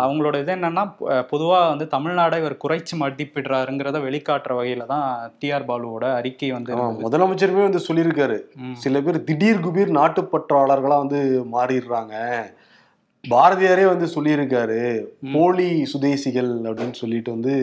அவங்களோட 0.00 0.36
இது 0.38 0.52
என்னன்னா 0.54 0.84
அஹ், 1.08 1.24
பொதுவா 1.30 1.58
வந்து 1.70 1.86
தமிழ்நாடை 1.94 2.38
இவர் 2.38 2.56
குறைச்சு 2.62 2.94
மதிப்பிடுறாருங்கிறத 3.02 3.98
வெளிக்காட்டுற 4.08 4.52
வகையில 4.58 4.86
தான் 4.92 5.06
டிஆர் 5.40 5.68
பாலுவோட 5.70 6.04
அறிக்கை 6.20 6.50
வந்து. 6.56 6.72
முதலமைச்சருமே 7.06 7.62
வந்து 7.66 7.86
சொல்லியிருக்காரு. 7.88 8.38
சில 8.84 9.00
பேர் 9.06 9.26
திடீர் 9.28 9.64
குபீர் 9.66 9.98
நாட்டுப்பற்றாளர்களா 10.00 10.98
வந்து 11.04 11.20
மாறிடுறாங்க 11.56 12.14
பாரதியாரே 13.24 13.84
வந்து 13.90 14.06
சொல்லியிருக்காரு. 14.14 14.80
போலி 15.32 15.68
சுதேசிகள் 15.92 16.50
அப்படின்னு 16.68 16.96
சொல்லிட்டு 17.00 17.30
வந்து 17.36 17.54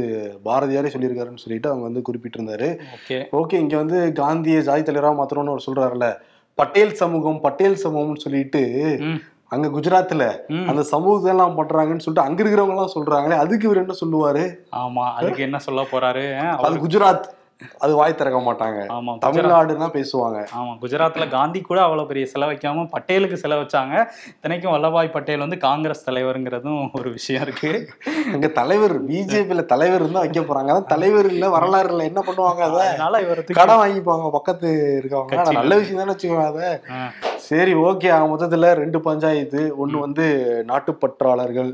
பாரதியாரே 0.48 0.90
சொல்லியிருக்காருன்னு 0.94 1.44
சொல்லிட்டு 1.44 1.70
அவங்க 1.72 1.86
வந்து 1.90 2.06
குறிப்பிட்டிருந்தாரு 2.08 2.68
ஓகே 2.98 3.18
ஓகே 3.42 3.60
இங்க 3.64 3.76
வந்து 3.84 4.00
காந்திய 4.20 4.58
ஜாதி 4.68 4.84
தலைவரா 4.90 5.12
மாத்திரம்னு 5.20 5.54
அவர் 5.54 5.68
சொல்றாருல்ல 5.68 6.10
பட்டேல் 6.58 6.94
சமூகம் 7.00 7.40
பட்டேல் 7.46 7.82
சமூகம்னு 7.86 8.24
சொல்லிட்டு. 8.26 8.62
அங்க 9.52 9.68
குஜராத்ல. 9.68 10.24
அந்த 10.70 10.82
சமூகத்தை 10.84 11.30
எல்லாம் 11.32 11.58
பண்றாங்கன்னு 11.58 12.04
சொல்லிட்டு 12.06 12.28
அங்க 12.28 12.40
இருக்கிறவங்க 12.44 12.76
எல்லாம் 12.76 12.94
சொல்றாங்களே 12.96 13.36
அதுக்கு 13.38 13.68
இவர் 13.68 13.82
என்ன 13.84 13.96
சொல்லுவாரு? 14.02 14.44
ஆமா 14.82 15.04
அதுக்கு 15.14 15.42
என்ன 15.42 15.60
சொல்ல 15.60 15.82
போறாரு? 15.92 16.24
அது 16.68 16.78
குஜராத். 16.86 17.26
அது 17.80 17.96
வாய் 17.96 18.16
திறக்க 18.16 18.40
மாட்டாங்க. 18.40 18.80
ஆமா 18.88 19.12
தமிழ்நாடுன்னா 19.18 19.88
பேசுவாங்க. 19.96 20.40
ஆமா 20.52 20.72
குஜராத்ல 20.82 21.30
காந்தி 21.30 21.62
கூட 21.62 21.82
அவ்வளவு 21.82 22.08
பெரிய 22.08 22.26
செலவு 22.26 22.52
வைக்காம 22.52 22.86
பட்டேலுக்கு 22.94 23.34
செலவு 23.34 23.62
வச்சாங்க 23.64 23.94
இத்தனைக்கும் 24.28 24.74
வல்லபாய் 24.74 25.12
பட்டேல் 25.12 25.40
வந்து 25.40 25.58
காங்கிரஸ் 25.58 26.06
தலைவருங்கிறதும் 26.10 26.92
ஒரு 26.94 27.10
விஷயம் 27.10 27.42
இருக்கு. 27.42 27.72
அங்க 28.34 28.48
தலைவர் 28.60 28.96
பிஜேபியில 29.08 29.66
தலைவர் 29.66 30.02
இருந்தா 30.02 30.20
வைக்க 30.20 30.42
போறாங்க. 30.42 30.72
அதான் 30.74 30.92
தலைவர் 30.96 31.26
இல்ல 31.26 31.50
வரலாறு 31.50 31.90
இல்ல. 31.90 32.04
என்ன 32.04 32.24
பண்ணுவாங்க 32.28 32.62
அத? 32.62 32.82
அதனால 32.90 33.22
இவருக்கு 33.22 33.54
கடன் 33.54 33.82
வாங்கிப்பாங்க 33.84 34.32
பக்கத்து 34.32 34.70
இருக்கவங்க. 35.00 35.58
நல்ல 35.62 35.76
விஷயம் 35.76 36.02
தானே 36.02 36.14
வச்சுக்கோங்க 36.14 36.48
அத. 36.54 36.82
சரி 37.48 37.74
ஓகே. 37.88 38.12
மொத்தத்துல 38.30 38.74
ரெண்டு 38.76 39.02
பஞ்சாயத்து. 39.02 39.64
ஒண்ணு 39.78 39.98
வந்து 40.00 40.26
நாட்டுப்பற்றாளர்கள். 40.68 41.72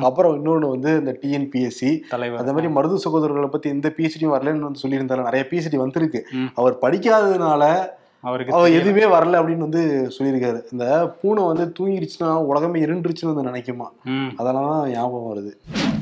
அப்புறம் 0.00 0.44
இன்னொன்னு 0.44 0.70
வந்து 0.70 0.98
இந்த 0.98 1.18
டிஎன்பிஎஸ்சி 1.22 2.00
தலைவர். 2.08 2.40
அந்த 2.40 2.52
மாதிரி 2.52 2.72
மருது 2.72 2.98
சகோதரர்களை 3.08 3.46
பத்தி 3.46 3.68
எந்த 3.68 3.92
பிஹெச்டியும் 3.96 4.34
வரலன்னு 4.36 4.58
வந்து 4.58 4.84
சொல்லியிருந்தாரு 4.88 5.22
நிறைய 5.22 5.46
பிஹெச்டி 5.50 5.76
வந்திருக்கு. 5.76 6.26
அவர் 6.54 6.78
படிக்காததுனால 6.82 7.88
அவருக்கு 8.20 8.54
அவர். 8.54 8.72
எதுவுமே 8.72 9.16
வரல 9.16 9.40
அப்படின்னு 9.40 9.64
வந்து 9.68 10.10
சொல்லியிருக்காரு. 10.18 10.60
இந்த 10.72 11.14
பூனை 11.22 11.44
வந்து 11.44 11.72
தூங்கிடுச்சுன்னா 11.80 12.32
உலகமே 12.34 12.80
இருண்டுருச்சுன்னு 12.80 13.32
வந்து 13.32 13.50
நினைக்குமா. 13.50 13.88
அதெல்லாம் 14.36 14.70
தான் 14.70 14.90
ஞாபகம் 14.90 15.34
வருது. 15.34 15.52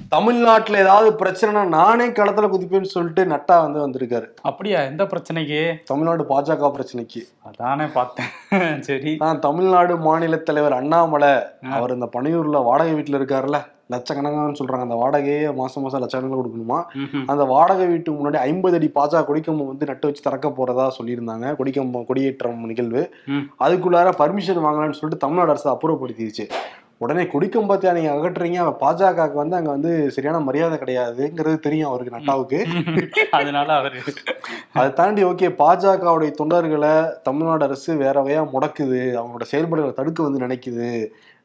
தமிழ்நாட்டுல 0.08 0.78
ஏதாவது 0.78 1.24
பிரச்சனைனா 1.24 1.66
நானே 1.66 2.06
களத்துல 2.06 2.48
குதிப்பேன்னு 2.54 2.92
சொல்லிட்டு 2.94 3.24
நட்டா 3.24 3.72
வந்து 3.72 3.88
வந்திருக்காரு. 3.88 4.26
அப்படியா? 4.42 4.80
எந்த 4.80 5.04
பிரச்சனைக்கு? 5.04 5.74
தமிழ்நாடு 5.84 6.24
பாஜக 6.28 6.72
பிரச்சனைக்கு. 6.76 7.22
அதானே 7.42 7.84
பார்த்தேன். 7.84 8.82
சரி. 8.82 9.16
நான் 9.16 9.40
தமிழ்நாடு 9.40 9.96
மாநில 9.96 10.36
தலைவர் 10.36 10.72
அண்ணாமலை 10.72 11.34
அவர் 11.70 11.94
இந்த 11.94 12.08
பனையூர்ல 12.16 12.64
வாடகை 12.64 12.94
வீட்டுல 12.94 13.20
இருக்காருல்ல. 13.20 13.64
லட்சக்கணக்கான்னு 13.94 14.58
சொல்றாங்க. 14.60 14.86
அந்த 14.86 14.98
வாடகையே 15.02 15.54
மாசம் 15.54 15.82
மாசம் 15.82 16.02
லட்சக்கணக்கில் 16.04 16.42
கொடுக்கணுமா. 16.42 16.80
அந்த 17.26 17.44
வாடகை 17.44 17.86
வீட்டுக்கு 17.86 18.18
முன்னாடி 18.20 18.40
ஐம்பது 18.48 18.76
அடி 18.76 18.90
பாஜக 18.94 19.24
கொடிக்கம்பம் 19.30 19.70
வந்து 19.72 19.86
நட்டு 19.86 20.08
வச்சு 20.08 20.26
திறக்க 20.28 20.48
போறதா 20.58 20.86
சொல்லியிருந்தாங்க. 20.98 21.48
கொடிக்கம்பம் 21.60 22.06
கொடியேற்றம் 22.06 22.66
நிகழ்வு. 22.72 23.04
அதுக்குள்ளார 23.66 24.12
பர்மிஷன் 24.22 24.64
வாங்கலாம்னு 24.68 25.00
சொல்லிட்டு 25.00 25.24
தமிழ்நாடு 25.26 25.50
அரசு 25.50 25.68
அப்புறப்படுத்திடுச்சு 25.74 26.46
உடனே 26.98 27.22
கொடிக்கம்பத்தை 27.22 27.92
நீங்க 27.92 28.10
அகற்றுறீங்க. 28.12 28.64
பாஜகவுக்கு 28.80 29.38
வந்து 29.40 29.56
அங்க 29.56 29.70
வந்து 29.70 29.92
சரியான 30.10 30.40
மரியாதை 30.40 30.76
கிடையாதுங்கிறது 30.78 31.58
தெரியும் 31.58 31.88
அவருக்கு 31.88 32.16
நட்டாவுக்கு. 32.16 32.58
அதனால 33.38 33.68
அவரு 33.76 34.00
அதை 34.72 34.92
தாண்டி 34.92 35.24
ஓகே 35.24 35.48
பாஜகவுடைய 35.62 36.32
தொண்டர்களை 36.40 36.92
தமிழ்நாடு 37.22 37.64
அரசு 37.64 37.96
வேற 37.96 38.22
வகையா 38.22 38.44
முடக்குது. 38.54 39.00
அவங்களோட 39.20 39.42
செயல்பாடுகளை 39.42 39.94
தடுக்க 39.94 40.22
வந்து 40.22 40.44
நினைக்குது. 40.46 40.90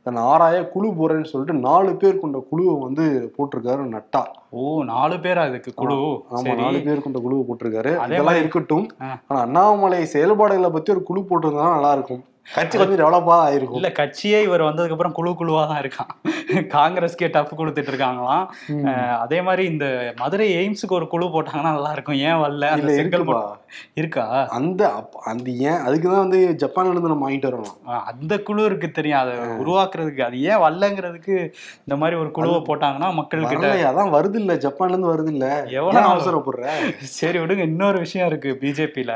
தன் 0.05 0.15
ஆராய 0.15 0.67
குழு 0.67 0.89
போறேன்னு 0.89 1.23
சொல்லிட்டு 1.23 1.59
நாலு 1.59 1.95
பேர் 1.95 2.19
கொண்ட 2.19 2.37
குழுவை 2.49 2.75
வந்து 2.79 3.33
போட்டிருக்காரு 3.37 3.81
நட்டா. 3.95 4.21
ஓ 4.49 4.83
நாலு 4.83 5.15
பேரா 5.15 5.47
இதுக்கு 5.47 5.73
குழு? 5.73 5.95
ஆமா 6.35 6.55
நாலு 6.55 6.79
பேர் 6.79 7.01
கொண்ட 7.01 7.19
குழுவை 7.19 7.43
போட்டிருக்காரு. 7.47 7.91
அதே 7.95 7.97
அதெல்லாம் 7.97 8.35
இருக்கட்டும். 8.35 8.87
ஆனா 9.27 9.39
அண்ணாமலை 9.41 10.05
செயல்பாடுகளை 10.05 10.69
பத்தி 10.69 10.91
ஒரு 10.91 11.03
குழு 11.03 11.21
போட்டிருந்தா 11.21 11.73
நல்லா 11.73 11.91
இருக்கும். 11.91 12.23
கட்சி 12.55 12.75
கொஞ்சம் 12.79 12.99
டெவலப்பா 13.01 13.35
ஆயிருக்கும். 13.45 13.77
இல்ல 13.79 13.89
கட்சியே 13.99 14.37
இவர் 14.47 14.67
வந்ததுக்கு 14.67 14.95
அப்புறம் 14.95 15.15
குழு 15.17 15.31
குழுவா 15.39 15.63
தான் 15.71 15.81
இருக்கான். 15.83 16.11
காங்கிரஸ்க்கே 16.75 17.27
டஃப் 17.35 17.57
கொடுத்துட்டு 17.59 17.91
இருக்காங்களாம். 17.93 18.45
அதே 19.23 19.39
மாதிரி 19.47 19.63
இந்த 19.71 19.85
மதுரை 20.21 20.47
எய்ம்ஸுக்கு 20.59 20.97
ஒரு 20.99 21.07
குழு 21.13 21.25
போட்டாங்கன்னா 21.33 21.73
நல்லா 21.77 21.91
இருக்கும். 21.95 22.19
ஏன் 22.29 22.39
வரல? 22.43 22.69
அந்த 22.75 22.83
இல்ல 22.83 22.97
செங்கல் 22.99 23.21
இருக்குப்பா 23.21 23.43
இருக்கா? 23.99 24.25
அந்த 24.59 24.81
அந்த 25.31 25.47
ஏன் 25.69 25.81
அதுக்குதான் 25.87 26.23
வந்து 26.25 26.39
ஜப்பான்ல 26.63 26.93
இருந்து 26.93 27.11
நம்ம 27.13 27.25
வாங்கிட்டு 27.27 27.49
வரணும். 27.49 27.77
அந்த 28.11 28.33
குழு 28.49 28.63
இருக்கு 28.69 28.89
தெரியும். 28.99 29.19
அதை 29.23 29.33
உருவாக்குறதுக்கு 29.63 30.23
அது 30.27 30.39
ஏன் 30.51 30.63
வரலங்கிறதுக்கு 30.65 31.35
இந்த 31.85 31.97
மாதிரி 32.03 32.17
ஒரு 32.23 32.31
குழுவை 32.37 32.61
போட்டாங்கன்னா 32.69 33.09
மக்கள் 33.19 33.49
கிட்ட 33.51 33.73
அதான் 33.91 34.13
வருது 34.17 34.39
இல்ல 34.43 34.55
ஜப்பான்ல 34.67 34.95
இருந்து 34.95 35.13
வருது 35.13 35.33
இல்ல 35.35 35.45
எவ்வளவு 35.79 36.11
அவசரப்படுற? 36.13 36.65
சரி 37.19 37.37
விடுங்க 37.43 37.69
இன்னொரு 37.71 37.99
விஷயம் 38.05 38.29
இருக்கு 38.31 38.49
பிஜேபியில. 38.63 39.13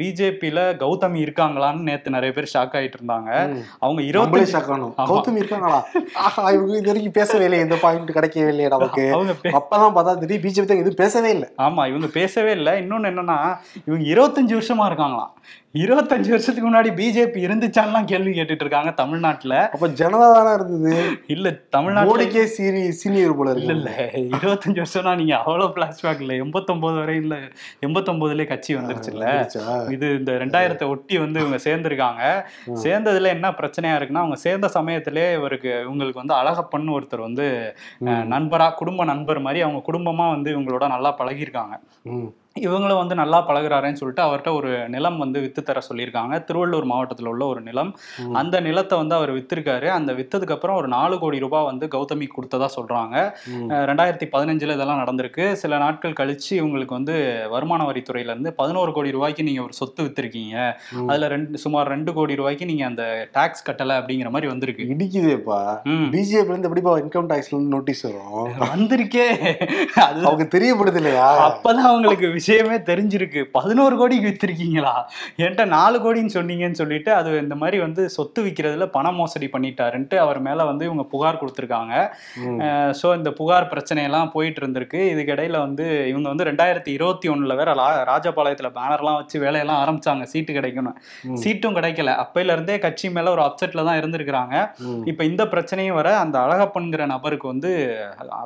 பிஜேபியில 0.00 0.60
கௌதமி 0.84 1.20
இருக்காங்களான்னு 1.26 1.86
நேத்து 1.88 2.09
நிறைய 2.10 2.32
பேர் 2.32 2.50
ஷாக் 2.54 2.76
ஆயிட்டு 2.78 2.98
இருந்தாங்க. 3.00 3.30
அவங்க 3.78 4.02
shock 4.02 4.68
ஆனோம். 4.74 4.92
ஆமா. 4.96 5.08
கௌதமி 5.10 5.36
இருக்காங்களா? 5.36 5.80
இவங்க 6.36 6.72
இது 6.72 6.86
வரைக்கும் 6.86 7.16
பேசவே 7.18 7.42
இல்லையே. 7.42 7.64
இந்த 7.64 7.76
பாயிண்ட் 7.76 8.10
கிடைக்கவே 8.10 8.48
இல்லையே 8.48 8.68
நமக்கு. 8.68 9.12
அவங்க 9.12 9.32
அப்பதான் 9.42 9.96
பார்த்தா 9.98 10.18
திடீர் 10.18 10.44
பிஜேபி 10.44 10.68
எதுவும் 10.68 11.00
பேசவே 11.04 11.30
இல்லை. 11.30 11.48
ஆமா 11.58 11.88
இவங்க 11.88 12.06
பேசவே 12.06 12.50
இல்லை. 12.50 12.72
இன்னொன்னு 12.82 13.10
என்னன்னா 13.12 13.38
இவங்க 13.86 14.04
இருபத்தஞ்சு 14.14 14.58
வருஷமா 14.58 14.86
இருக்காங்களாம். 14.90 15.32
இருபத்தஞ்சு 15.74 16.30
வருஷத்துக்கு 16.30 16.68
முன்னாடி 16.68 16.90
பிஜேபி 16.98 17.40
இருந்துச்சான்லாம் 17.46 18.04
கேள்வி 18.04 18.30
கேட்டுட்டு 18.36 18.64
இருக்காங்க 18.64 18.90
தமிழ்நாட்டுல. 18.90 19.54
அப்ப 19.74 19.88
ஜனதா 20.00 20.28
தானே 20.36 20.52
இருந்தது? 20.54 20.94
இல்ல 21.26 21.50
தமிழ்நாட்டுல 21.74 22.10
மோடிக்கே 22.10 22.42
சீரி 22.56 22.82
சீனியர் 23.00 23.36
போல 23.36 23.52
இல்ல 23.52 23.72
இருக்கு. 23.72 23.76
இல்ல 23.76 24.38
இருபத்தஞ்சு 24.38 24.82
வருஷம்னா 24.84 25.12
நீங்க 25.16 25.34
அவ்வளவு 25.42 25.74
பிளாஷ்பேக் 25.76 26.22
இல்ல. 26.24 26.34
எண்பத்தொன்பது 26.44 26.94
வரை 26.94 27.16
இல்ல. 27.16 27.36
எண்பத்தொன்பதுலயே 27.86 28.46
கட்சி 28.46 28.74
வந்துருச்சா? 28.78 29.76
இது 29.96 30.08
இந்த 30.16 30.32
ரெண்டாயிரத்தை 30.42 30.88
ஒட்டி 30.94 31.18
வந்து 31.18 31.40
இவங்க 31.40 31.60
சேர்ந்திருக்காங்க. 31.66 32.24
சேர்ந்ததுல 32.86 33.32
என்ன 33.36 33.54
பிரச்சனையா 33.60 33.94
இருக்குன்னா 33.98 34.24
அவங்க 34.24 34.40
சேர்ந்த 34.46 34.68
சமயத்திலே 34.68 35.32
இவருக்கு 35.32 35.72
இவங்களுக்கு 35.86 36.22
வந்து 36.24 36.38
அழகப்பன்னு 36.40 36.96
ஒருத்தர் 36.98 37.26
வந்து 37.28 37.48
நண்பரா 38.34 38.74
குடும்ப 38.74 39.04
நண்பர் 39.04 39.38
மாதிரி 39.38 39.62
அவங்க 39.62 39.82
குடும்பமா 39.90 40.28
வந்து 40.30 40.50
இவங்களோட 40.56 40.88
நல்லா 40.88 41.16
பழகியிருக்காங்க. 41.20 41.74
இவங்களும் 42.56 43.00
வந்து 43.00 43.14
நல்லா 43.20 43.38
பழகுறாருன்னு 43.48 43.98
சொல்லிட்டு 43.98 44.22
அவர்கிட்ட 44.24 44.50
ஒரு 44.58 44.70
நிலம் 44.94 45.18
வந்து 45.22 45.38
வித்து 45.40 45.60
தர 45.62 45.80
சொல்லியிருக்காங்க. 45.88 46.34
திருவள்ளூர் 46.48 46.86
மாவட்டத்தில் 46.90 47.28
உள்ள 47.32 47.42
ஒரு 47.52 47.60
நிலம். 47.66 47.90
அந்த 48.40 48.56
நிலத்தை 48.66 48.94
வந்து 48.98 49.14
அவர் 49.18 49.32
வித்திருக்காரு. 49.36 49.88
அந்த 49.96 50.10
வித்ததுக்கு 50.18 50.54
அப்புறம் 50.56 50.78
ஒரு 50.80 50.88
நாலு 50.94 51.16
கோடி 51.18 51.38
ரூபாய் 51.44 51.68
வந்து 51.68 51.86
கௌதமி 51.94 52.26
கொடுத்ததா 52.32 52.68
சொல்றாங்க. 52.76 53.14
ரெண்டாயிரத்தி 53.90 54.28
பதினஞ்சுல 54.34 54.76
இதெல்லாம் 54.78 55.02
நடந்திருக்கு. 55.02 55.46
சில 55.62 55.78
நாட்கள் 55.84 56.18
கழிச்சு 56.20 56.50
இவங்களுக்கு 56.60 56.96
வந்து 56.98 57.14
வருமான 57.54 57.86
வரித்துறையில 57.90 58.34
இருந்து 58.34 58.52
பதினோரு 58.60 58.92
கோடி 58.98 59.14
ரூபாய்க்கு 59.16 59.46
நீங்க 59.48 59.62
ஒரு 59.66 59.76
சொத்து 59.80 60.00
வித்திருக்கீங்க. 60.08 60.56
அதுல 61.10 61.28
ரெண்டு 61.34 61.62
சுமார் 61.64 61.92
ரெண்டு 61.94 62.12
கோடி 62.18 62.38
ரூபாய்க்கு 62.42 62.70
நீங்க 62.72 62.84
அந்த 62.90 63.06
டாக்ஸ் 63.38 63.66
கட்டல 63.70 63.98
அப்படிங்கிற 64.00 64.30
மாதிரி 64.36 64.50
வந்திருக்கு. 64.52 64.88
இடிக்குதேப்பா. 64.94 65.60
பிஜேபி 66.16 66.50
இருந்து 66.52 66.68
எப்படிப்பா 66.70 66.94
இன்கம் 67.04 67.30
டாக்ஸ்ல 67.32 67.54
இருந்து 67.56 67.74
நோட்டீஸ் 67.76 68.04
வரும்? 68.08 68.52
வந்திருக்கே. 68.66 69.28
அது 70.08 70.20
அவங்க 70.28 70.48
தெரியப்படுது 70.58 71.00
இல்லையா? 71.02 71.30
அப்பதான் 71.48 71.90
அவங்களுக்கு 71.92 72.26
விஷயமே 72.40 72.76
தெரிஞ்சிருக்கு. 72.90 73.40
பதினோரு 73.56 73.94
கோடிக்கு 74.00 74.28
வித்திருக்கீங்களா? 74.30 74.94
என்கிட்ட 75.40 75.64
நாலு 75.76 75.96
கோடின்னு 76.04 76.34
சொன்னீங்கன்னு 76.38 76.80
சொல்லிட்டு 76.82 77.10
அது 77.18 77.30
இந்த 77.44 77.56
மாதிரி 77.62 77.78
வந்து 77.86 78.02
சொத்து 78.16 78.40
விற்கிறதுல 78.44 78.86
பண 78.96 79.06
மோசடி 79.18 79.48
பண்ணிட்டாருன்ட்டு 79.54 80.16
அவர் 80.24 80.38
மேல 80.46 80.64
வந்து 80.70 80.84
இவங்க 80.88 81.04
புகார் 81.12 81.40
கொடுத்துருக்காங்க. 81.40 81.94
ஸோ 83.00 83.06
இந்த 83.18 83.30
புகார் 83.40 83.70
பிரச்சனையெல்லாம் 83.72 84.30
போயிட்டு 84.34 84.60
இருந்திருக்கு 84.62 85.00
இதுக்கு 85.12 85.34
இடையில 85.36 85.58
வந்து 85.66 85.86
இவங்க 86.12 86.26
வந்து 86.32 86.48
ரெண்டாயிரத்தி 86.50 86.92
இருபத்தி 86.98 87.28
ஒண்ணுல 87.34 87.56
வேற 87.60 87.70
ராஜபாளையத்துல 88.10 88.70
பேனர்லாம் 88.78 89.18
வச்சு 89.20 89.36
வேலையெல்லாம் 89.44 89.80
ஆரம்பிச்சாங்க. 89.82 90.24
சீட்டு 90.32 90.52
கிடைக்கணும். 90.58 90.96
சீட்டும் 91.42 91.76
கிடைக்கல. 91.78 92.14
அப்பையில 92.24 92.54
இருந்தே 92.56 92.78
கட்சி 92.86 93.10
மேல 93.16 93.32
ஒரு 93.36 93.44
அப்செட்ல 93.48 93.86
தான் 93.88 94.00
இருந்திருக்கிறாங்க. 94.00 94.54
இப்ப 95.12 95.20
இந்த 95.30 95.42
பிரச்சனையும் 95.54 95.98
வர 96.00 96.08
அந்த 96.24 96.36
அழகப்பன்கிற 96.46 97.02
நபருக்கு 97.14 97.46
வந்து 97.52 97.72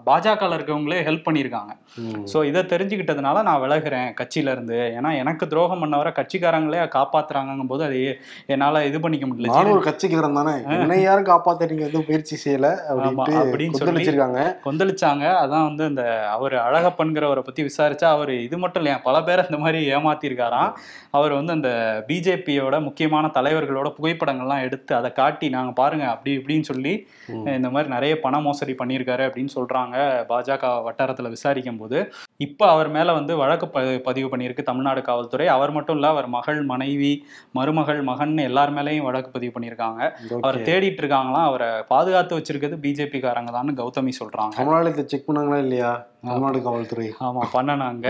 பாஜக 0.09 0.51
இருக்கவங்களே 0.59 1.01
ஹெல்ப் 1.09 1.27
பண்ணியிருக்காங்க. 1.29 1.73
ஸோ 2.33 2.39
இதை 2.51 2.63
தெரிஞ்சுக்கிட்டதுனால 2.75 3.43
நான் 3.49 3.63
விலகுறேன் 3.85 4.15
கட்சியில 4.21 4.51
இருந்து 4.53 4.99
ஏன்னா 5.01 5.17
எனக்கு 5.17 5.47
துரோகம் 5.47 5.85
பண்ணவரை 5.85 6.13
கட்சிக்காரங்களே 6.13 6.89
காப்பாத்துறாங்கும் 6.95 7.67
போது 7.67 7.85
அதை 7.85 8.19
என்னால 8.47 8.87
இது 8.87 9.01
பண்ணிக்க 9.01 9.27
முடியல. 9.27 9.47
நானும் 9.47 9.71
ஒரு 9.71 9.81
கட்சிக்காரன் 9.81 10.35
தானே. 10.35 10.63
என்னை 10.69 11.03
யாரும் 11.03 11.25
காப்பாத்த 11.25 11.69
நீங்க 11.69 11.85
எதுவும் 11.85 12.05
முயற்சி 12.07 12.51
செய்யல 12.51 12.67
அப்படின்னு 12.89 13.71
சொல்லி- 13.79 13.83
கொந்தளிச்சிருக்காங்க. 13.83 14.57
கொந்தளிச்சாங்க. 14.65 15.33
அதான் 15.43 15.63
வந்து 15.63 15.87
இந்த 15.87 16.29
அவர் 16.29 16.53
அழகப்பன்கிறவரை 16.53 17.41
பத்தி 17.41 17.63
விசாரிச்சா 17.63 18.05
அவர் 18.05 18.31
இது 18.31 18.59
மட்டும் 18.59 18.83
இல்லையா 18.83 19.03
பல 19.05 19.23
பேரை 19.23 19.45
இந்த 19.51 19.63
மாதிரி 19.63 19.95
ஏமாத்திருக்காராம். 19.95 20.73
அவர் 21.11 21.33
வந்து 21.33 21.53
அந்த 21.53 21.69
பிஜேபியோட 22.09 22.83
முக்கியமான 22.83 23.31
தலைவர்களோட 23.35 23.93
புகைப்படங்கள்லாம் 24.01 24.61
எடுத்து 24.61 24.95
அதை 24.95 25.13
காட்டி 25.13 25.49
நாங்க 25.49 25.73
பாருங்க 25.73 26.05
அப்படி 26.05 26.37
இப்படின்னு 26.37 26.61
சொல்லி. 26.61 27.09
இந்த 27.47 27.71
மாதிரி 27.71 27.93
நிறைய 27.93 28.21
பண 28.21 28.41
மோசடி 28.41 28.75
பண்ணியிருக்காரு 28.75 29.25
அப்படின்னு 29.25 29.49
சொல்றாங்க. 29.55 29.97
பாஜக 30.29 30.83
வட்டாரத்துல 30.89 31.29
விசாரிக்கும் 31.29 31.77
போது 31.77 32.13
இப்போ 32.41 32.65
அவர் 32.71 32.89
மேல 32.95 33.09
வந்து 33.13 33.33
வழக்கு 33.41 33.67
ப 33.75 33.79
பதிவு 34.07 34.29
பண்ணியிருக்கு 34.31 34.63
தமிழ்நாடு 34.69 35.01
காவல்துறை. 35.09 35.45
அவர் 35.57 35.73
மட்டும் 35.77 35.97
இல்ல 35.99 36.07
அவர் 36.15 36.29
மகள் 36.29 36.61
மனைவி 36.71 37.11
மருமகள் 37.59 38.01
மகன் 38.09 38.33
எல்லார் 38.47 38.73
மேலேயும் 38.77 39.07
வழக்கு 39.09 39.31
பதிவு 39.31 39.53
பண்ணியிருக்காங்க. 39.55 40.01
அவரை. 40.39 40.63
தேடிட்டு 40.69 41.01
இருக்காங்களாம் 41.03 41.49
அவரை 41.51 41.69
பாதுகாத்து 41.93 42.39
வச்சிருக்கிறது 42.39 42.79
பிஜேபி 42.85 43.21
காரங்க 43.27 43.53
தான் 43.59 43.79
கௌதமி 43.83 44.15
சொல்றாங்க. 44.21 44.55
தமிழ்நாடு 44.59 44.93
இதை 44.95 45.05
செக் 45.13 45.27
பண்ணாங்களா 45.29 45.61
இல்லையா? 45.67 45.93
தமிழ்நாடு 46.27 46.61
காவல்துறை. 46.67 47.09
ஆமா 47.27 47.43
பண்ணனாங்க 47.55 48.07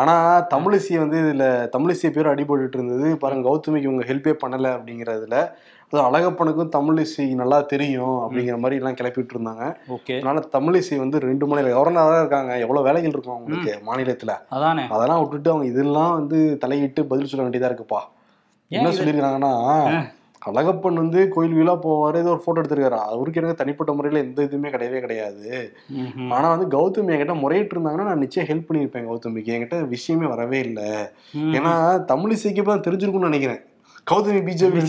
ஆனா 0.00 0.14
தமிழிசை 0.54 0.96
வந்து 1.04 1.18
இதுல 1.24 1.44
தமிழிசை 1.76 2.10
பேர் 2.16 2.32
அடிபட்டுட்டு 2.34 2.78
இருந்தது. 2.80 3.08
பாருங்க 3.24 3.48
கௌதமிக்கு 3.50 3.88
இவங்க 3.90 4.06
ஹெல்ப்பே 4.10 4.34
பண்ணல 4.44 4.68
அப்படிங்கறதுல 4.76 5.36
அழகப்பனுக்கும் 5.92 6.72
தமிழிசை 6.76 7.34
நல்லா 7.34 7.60
தெரியும் 7.60 8.18
அப்படிங்கிற 8.18 8.58
மாதிரி 8.58 8.76
எல்லாம் 8.80 8.94
கிளப்பிட்டு 8.94 9.34
இருந்தாங்க 9.34 9.76
ஓகே. 9.88 10.16
அதனால 10.16 10.42
தமிழிசை 10.52 10.96
வந்து 10.96 11.18
ரெண்டு 11.18 11.46
மாநில 11.46 11.74
கவர்னரா 11.74 12.18
இருக்காங்க. 12.18 12.58
எவ்வளவு 12.58 12.84
வேலைகள் 12.84 13.10
இருக்கும் 13.10 13.34
அவங்களுக்கு 13.34 13.82
மாநிலத்துல. 13.86 14.38
அதானே. 14.48 14.86
அதெல்லாம் 14.88 15.20
விட்டுட்டு 15.20 15.50
அவங்க 15.50 15.66
இதெல்லாம் 15.66 16.12
வந்து 16.12 16.58
தலையிட்டு 16.58 17.06
பதில் 17.06 17.26
சொல்ல 17.26 17.48
வேண்டியதா 17.48 17.70
இருக்குப்பா. 17.70 18.00
என்ன 18.68 18.88
சொல்லியிருக்காங்கன்னா 18.88 19.54
அழகப்பன் 20.46 20.94
வந்து 20.94 21.28
கோயில் 21.28 21.54
வீலா 21.54 21.78
போவாரு 21.82 22.16
ஏதோ 22.16 22.30
ஒரு 22.30 22.42
போட்டோ 22.44 22.60
எடுத்திருக்காரு. 22.60 22.98
அவருக்கு 22.98 23.40
எனக்கு 23.40 23.64
தனிப்பட்ட 23.64 23.92
முறையில 23.92 24.24
எந்த 24.24 24.42
இதுவுமே 24.42 24.70
கிடையவே 24.70 25.00
கிடையாது. 25.00 25.72
ஆனா 26.28 26.56
வந்து 26.56 26.78
கௌதமி 26.78 27.12
என்கிட்ட 27.12 27.40
முறையிட்டு 27.40 27.74
இருந்தாங்கன்னா 27.74 28.04
நான் 28.04 28.18
நிச்சயம் 28.18 28.48
ஹெல்ப் 28.48 28.66
பண்ணியிருப்பேன் 28.68 29.08
கௌதமிக்கு. 29.10 29.44
என்கிட்ட 29.44 29.88
விஷயமே 29.88 30.26
வரவே 30.26 30.58
இல்லை. 30.58 30.88
ஏன்னா 31.34 31.74
தமிழிசைக்கு 32.08 32.62
தான் 32.62 32.80
தெரிஞ்சிருக்கும்னு 32.80 33.30
நினைக்கிறேன். 33.30 33.62
கௌதமி 34.06 34.40
பிஜேபி 34.46 34.80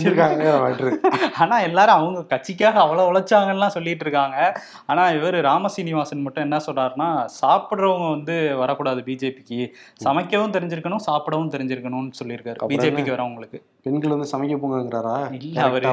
ஆனா 1.42 1.56
எல்லாரும் 1.60 1.96
அவங்க 1.96 2.20
கட்சிக்காக 2.32 2.80
அவ்வளவு 2.84 3.08
உழைச்சாங்கலாம் 3.10 3.74
சொல்லிட்டு 3.74 4.04
இருக்காங்க. 4.06 4.38
ஆனா 4.86 5.02
இவர் 5.10 5.36
ராமசீனிவாசன் 5.48 6.24
மட்டும் 6.24 6.44
என்ன 6.46 6.58
சொல்றாருன்னா 6.66 7.08
சாப்பிடுறவங்க 7.42 8.08
வந்து 8.10 8.36
வரக்கூடாது 8.62 9.02
பிஜேபிக்கு. 9.08 9.60
சமைக்கவும் 10.04 10.56
தெரிஞ்சிருக்கணும் 10.56 11.04
சாப்பிடவும் 11.08 11.52
தெரிஞ்சிருக்கணும்னு 11.54 12.18
சொல்லியிருக்காரு 12.20 12.70
பிஜேபிக்கு 12.72 13.14
வரவங்களுக்கு. 13.16 13.60
பெண்கள் 13.86 14.14
வந்து 14.14 14.28
சமைக்க 14.32 14.54
போங்கிறாரா 14.60 15.14
இல்ல 15.38 15.62
அவரு 15.62 15.88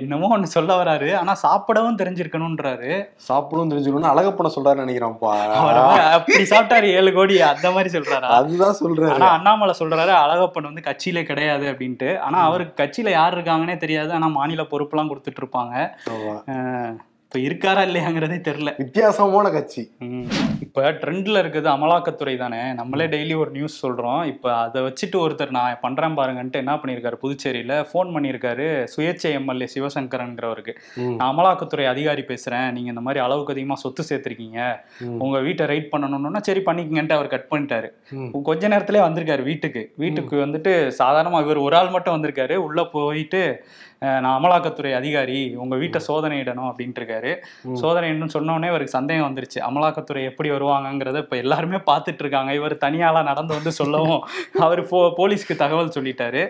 என்னமோ 0.00 0.28
ஒண்ணு 0.36 0.48
சொல்ல 0.56 0.72
வராரு. 0.82 1.08
ஆனா 1.20 1.32
சாப்பிடவும் 1.44 1.98
தெரிஞ்சிருக்கணும்ன்றாரு. 2.02 2.90
சாப்பிடும் 3.28 3.70
தெரிஞ்சுக்கணும்னு 3.72 4.12
அழகப்பன 4.12 4.52
சொல்றாரு 4.56 4.82
நினைக்கிறேன்ப்பா 4.84 5.32
அவர் 5.60 5.80
வந்து 5.82 6.02
அப்படி 6.18 6.44
சாப்பிட்டாரு 6.52 6.88
ஏழு 6.98 7.12
கோடி 7.12 7.36
அந்த 7.52 7.70
மாதிரி 7.76 7.92
சொல்றாரா? 7.98 8.28
அதுதான் 8.40 8.78
சொல்றாரு. 8.82 9.14
ஆனா 9.18 9.30
அண்ணாமலை 9.38 9.76
சொல்றாரு 9.80 10.14
அழகப்பன் 10.24 10.70
வந்து 10.70 10.86
கட்சியில 10.90 11.24
கிடையாது 11.32 11.66
அப்படின்ட்டு. 11.72 12.10
ஆனா 12.22 12.38
அவருக்கு 12.42 12.74
கட்சியில 12.82 13.10
யார் 13.10 13.36
இருக்காங்கன்னே 13.38 13.76
தெரியாது. 13.76 14.12
ஆனா 14.12 14.26
மாநில 14.26 14.62
பொறுப்புலாம் 14.62 15.10
கொடுத்துட்டு 15.12 15.42
இருப்பாங்க. 15.42 15.74
இப்ப 17.34 17.44
இருக்காரா 17.48 17.82
இல்லையாங்கிறதே 17.84 18.36
தெரியல. 18.46 18.70
வித்தியாசமான 18.76 19.50
கட்சி. 19.50 19.82
இப்ப 20.64 20.82
ட்ரெண்ட்ல 21.02 21.36
இருக்குது 21.42 21.68
அமலாக்கத்துறை 21.74 22.34
தானே. 22.36 22.58
நம்மளே 22.80 23.06
டெய்லி 23.14 23.34
ஒரு 23.42 23.50
நியூஸ் 23.50 23.76
சொல்றோம். 23.86 24.26
இப்ப 24.26 24.46
அதை 24.56 24.82
வச்சுட்டு 24.82 25.16
ஒருத்தர் 25.16 25.54
நான் 25.56 25.78
பண்றேன் 25.80 26.16
பாருங்கன்ட்டு 26.16 26.60
என்ன 26.62 26.74
பண்ணியிருக்காரு? 26.82 27.16
புதுச்சேரியில 27.22 27.78
ஃபோன் 27.92 28.10
பண்ணியிருக்காரு 28.14 28.66
சுயேட்சை 28.96 29.30
எம்எல்ஏ 29.38 29.68
சிவசங்கரன்கிறவருக்கு. 29.74 30.74
நான் 31.18 31.32
அமலாக்கத்துறை 31.32 31.86
அதிகாரி 31.94 32.24
பேசுறேன். 32.32 32.66
நீங்க 32.76 32.92
இந்த 32.94 33.04
மாதிரி 33.06 33.24
அளவுக்கு 33.26 33.54
அதிகமா 33.54 33.78
சொத்து 33.84 34.04
சேர்த்திருக்கீங்க. 34.10 34.60
உங்க 35.24 35.40
வீட்டை 35.46 35.66
ரைட் 35.72 35.90
பண்ணணும்னா 35.96 36.42
சரி 36.48 36.62
பண்ணிக்கங்கன்ட்டு 36.66 37.16
அவர் 37.18 37.32
கட் 37.36 37.48
பண்ணிட்டாரு. 37.54 37.90
கொஞ்ச 38.50 38.68
நேரத்திலே 38.74 39.02
வந்திருக்காரு 39.06 39.42
வீட்டுக்கு. 39.42 39.84
வீட்டுக்கு 39.96 40.36
வந்துட்டு 40.46 40.74
சாதாரணமா 41.00 41.40
இவர் 41.46 41.64
ஒரு 41.66 41.76
ஆள் 41.80 41.94
மட்டும் 41.96 42.16
வந்திருக்காரு. 42.18 42.56
உள்ள 42.68 42.84
போயிட்டு 42.96 43.42
நான் 44.02 44.36
அமலாக்கத்துறை 44.38 44.92
அதிகாரி 44.98 45.40
உங்க 45.62 45.74
வீட்டை 45.76 46.00
சோதனையிடணும் 46.06 46.68
அப்படின்ட்டு 46.70 47.00
இருக்காரு. 47.00 47.30
ம். 47.68 47.76
சோதனைன்னு 47.82 48.28
சொன்ன 48.34 48.54
உடனே 48.56 48.68
இவருக்கு 48.72 48.94
சந்தேகம் 48.96 49.26
வந்துருச்சு. 49.28 49.58
அமலாக்கத்துறை 49.68 50.22
எப்படி 50.30 50.50
வருவாங்கங்கிறத 50.50 51.22
இப்ப 51.24 51.36
எல்லாருமே 51.36 51.78
பார்த்துட்டு 51.90 52.22
இருக்காங்க. 52.24 52.52
இவர் 52.54 52.74
தனியாளா 52.84 53.22
நடந்து 53.30 53.52
வந்து 53.58 53.72
சொல்லவும் 53.80 54.22
அவர் 54.66 54.82
போ 54.88 55.00
போலீஸ்க்கு 55.18 55.56
தகவல் 55.62 55.94
சொல்லிட்டாரு. 55.96 56.42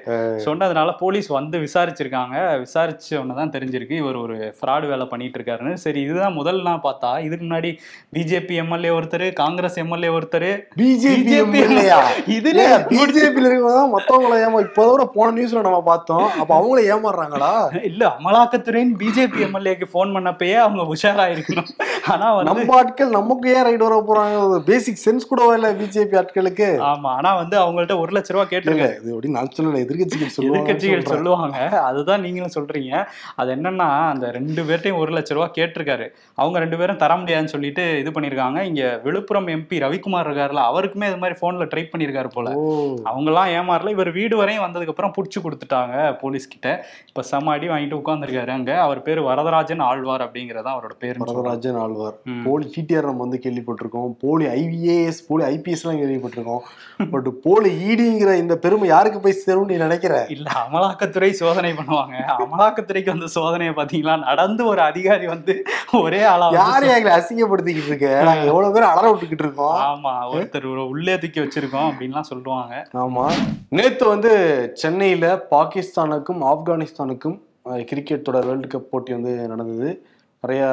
சொன்னதுனால 0.46 0.94
போலீஸ் 1.02 1.28
வந்து 1.38 1.58
விசாரிச்சிருக்காங்க. 1.66 2.36
விசாரிச்ச 2.64 3.10
உடனே 3.20 3.36
தான் 3.40 3.54
தெரிஞ்சிருக்கு 3.56 3.96
இவர் 4.02 4.18
ஒரு 4.24 4.36
ஃப்ராடு 4.58 4.88
வேலை 4.92 5.06
பண்ணிட்டு 5.06 5.38
இருக்காருன்னு. 5.40 5.74
சரி 5.84 6.00
இதுதான் 6.06 6.38
முதல் 6.40 6.62
நான் 6.62 6.84
பார்த்தா 6.88 7.12
இதுக்கு 7.26 7.44
முன்னாடி 7.46 7.72
பிஜேபி 8.16 8.56
எம்எல்ஏ 8.64 8.92
ஒருத்தர் 8.98 9.26
காங்கிரஸ் 9.42 9.78
எம்எல்ஏ 9.84 10.12
ஒருத்தர். 10.18 10.48
பிஜேபி 10.80 11.60
இதுல 12.36 12.60
இருக்கவங்க 13.24 13.84
மத்தவங்கள 13.96 14.34
ஏமா 14.46 14.60
இப்போதோட 14.68 15.04
போன 15.16 15.34
நியூஸ்ல 15.38 15.66
நம்ம 15.68 15.82
பார்த்தோம். 15.92 16.26
அப்ப 16.40 16.50
அவங்கள 16.58 16.80
ஏமாறுறாங்களா 17.44 17.82
இல்ல 17.88 18.02
அமலாக்கத்துறைன்னு 18.16 18.94
பிஜேபி 19.00 19.38
எம்எல்ஏக்கு 19.46 19.86
ஃபோன் 19.92 20.14
பண்ணப்பயே 20.16 20.56
அவங்க 20.62 20.82
உஷாரா 20.94 21.24
இருக்கணும் 21.34 21.70
ஆனா 22.12 22.26
வந்து 22.36 22.48
நம்ம 22.50 22.76
ஆட்கள் 22.78 23.16
நமக்கு 23.16 23.48
ஏன் 23.54 23.66
ரைடு 23.68 23.84
வர 23.86 23.96
போறாங்க 24.08 24.38
பேசிக் 24.68 25.02
சென்ஸ் 25.04 25.28
கூட 25.30 25.40
இல்ல 25.56 25.68
பிஜேபி 25.80 26.16
ஆட்களுக்கு. 26.20 26.68
ஆமா 26.88 27.10
ஆனா 27.18 27.30
வந்து 27.40 27.56
அவங்கள்ட்ட 27.62 27.96
ஒரு 28.02 28.12
லட்ச 28.16 28.32
ரூபா 28.32 28.42
இல்ல 28.42 28.52
கேட்டிருக்காரு 28.52 28.96
இது 28.98 29.12
எப்படி 29.14 29.30
நான் 29.36 29.52
சொல்லல 29.56 29.82
எதிர்கட்சிகள் 29.84 30.34
சொல்லுவாங்க 30.36 30.58
எதிர்கட்சிகள் 30.60 31.04
சொல்லுவாங்க. 31.12 31.58
அதுதான் 31.88 32.24
நீங்களும் 32.24 32.54
சொல்றீங்க. 32.56 32.92
அது 33.36 33.50
என்னன்னா 33.56 33.88
அந்த 34.12 34.26
ரெண்டு 34.30 34.62
பேர்ட்டையும் 34.62 35.00
ஒரு 35.02 35.12
லட்ச 35.16 35.36
ரூபா 35.36 35.48
கேட்டிருக்காரு. 35.58 36.06
அவங்க 36.38 36.56
ரெண்டு 36.58 36.76
பேரும் 36.76 37.00
தர 37.02 37.16
முடியாதுன்னு 37.16 37.54
சொல்லிட்டு 37.54 37.70
இது 38.02 38.10
பண்ணிருக்காங்க 38.10 38.40
இங்க 38.70 38.82
விழுப்புரம் 39.04 39.48
எம்பி 39.54 39.82
ரவிக்குமார் 39.84 40.28
இருக்காருல்ல 40.28 40.64
அவருக்குமே 40.70 41.08
இது 41.10 41.20
மாதிரி 41.22 41.38
போன்ல 41.42 41.66
ட்ரை 41.72 41.84
பண்ணிருக்காரு 41.86 42.30
போல. 42.30 42.48
ஓ. 42.56 42.64
அவங்கெல்லாம் 43.10 43.50
ஏமாறல. 43.56 43.94
இவர் 43.96 44.10
வீடு 44.12 44.34
வரையும் 44.36 44.64
வந்ததுக்கு 44.66 44.94
அப்புறம் 44.94 45.14
புடிச்சு 45.16 45.38
கொடுத்துட்டாங்க 45.44 45.94
போலீஸ் 46.22 46.46
கிட்ட 46.48 46.68
இப்ப 47.10 47.24
செம 47.32 47.52
அடி 47.54 47.66
வாங்கிட்டு 47.68 47.98
உட்கார்ந்துருக்காரு 48.00 48.52
அங்க. 48.56 48.72
அவர் 48.86 49.00
பேர் 49.06 49.20
வரதராஜன் 49.28 49.82
ஆழ்வார் 49.88 50.24
அப்படிங்கறதா 50.26 50.70
அவரோட 50.74 50.94
பேரு 51.02 51.22
வரதராஜன் 51.24 51.78
ஆழ்வார். 51.82 52.16
போலி 52.46 52.66
டிடிஆர் 52.74 53.08
நம்ம 53.08 53.24
வந்து 53.26 53.40
கேள்விப்பட்டிருக்கோம். 53.44 54.10
போலி 54.24 54.46
ஐவிஏஎஸ் 54.60 55.20
போலி 55.28 55.44
ஐபிஎஸ் 55.52 55.84
எல்லாம் 55.84 56.00
கேள்விப்பட்டிருக்கோம். 56.02 56.62
பட் 57.14 57.28
போலி 57.46 57.70
இடிங்கிற 57.92 58.32
இந்த 58.42 58.54
பெருமை 58.64 58.88
யாருக்கு 58.88 59.20
போய் 59.20 59.38
சேரும் 59.44 59.70
நீ 59.72 59.76
நினைக்கிற? 59.76 60.14
இல்ல 60.36 60.48
அமலாக்கத்துறை 60.62 61.30
சோதனை 61.42 61.72
பண்ணுவாங்க. 61.78 62.16
அமலாக்கத்துறைக்கு 62.44 63.14
வந்து 63.14 63.30
சோதனையை 63.36 63.74
பாத்தீங்களா 63.80 64.16
நடந்து 64.28 64.62
ஒரு 64.66 64.80
அதிகாரி 64.80 65.26
வந்து 65.26 65.54
ஒரே 66.00 66.22
ஆளா 66.32 66.48
யாரு 66.60 66.86
எங்களை 66.96 67.14
அசிங்கப்படுத்திக்கிட்டு 67.18 67.92
இருக்க? 67.92 68.10
நாங்க 68.30 68.46
எவ்வளவு 68.52 68.74
பேர் 68.74 68.90
அலற 68.90 69.06
விட்டுக்கிட்டு 69.12 69.46
இருக்கோம். 69.46 69.78
ஆமா 69.90 70.14
ஒருத்தர் 70.34 70.70
ஒரு 70.74 70.84
உள்ளே 70.88 71.18
தூக்கி 71.18 71.40
வச்சிருக்கோம் 71.40 71.88
அப்படின்லாம் 71.90 72.30
சொல்லுவாங்க. 72.32 72.74
ஆமா. 73.04 73.26
நேத்து 73.78 74.04
வந்து 74.08 74.30
சென்னையில 74.74 75.26
பாகிஸ்தானுக்கும் 75.50 76.40
ஆப்கானிஸ்தானுக்கும் 76.52 77.20
அஹ், 77.66 77.84
கிரிக்கெட் 77.84 78.22
தொடர் 78.22 78.46
வேர்ல்டு 78.46 78.68
கப் 78.68 78.90
போட்டி 78.90 79.12
வந்து 79.12 79.48
நடந்தது. 79.48 79.88
நிறையா 80.44 80.68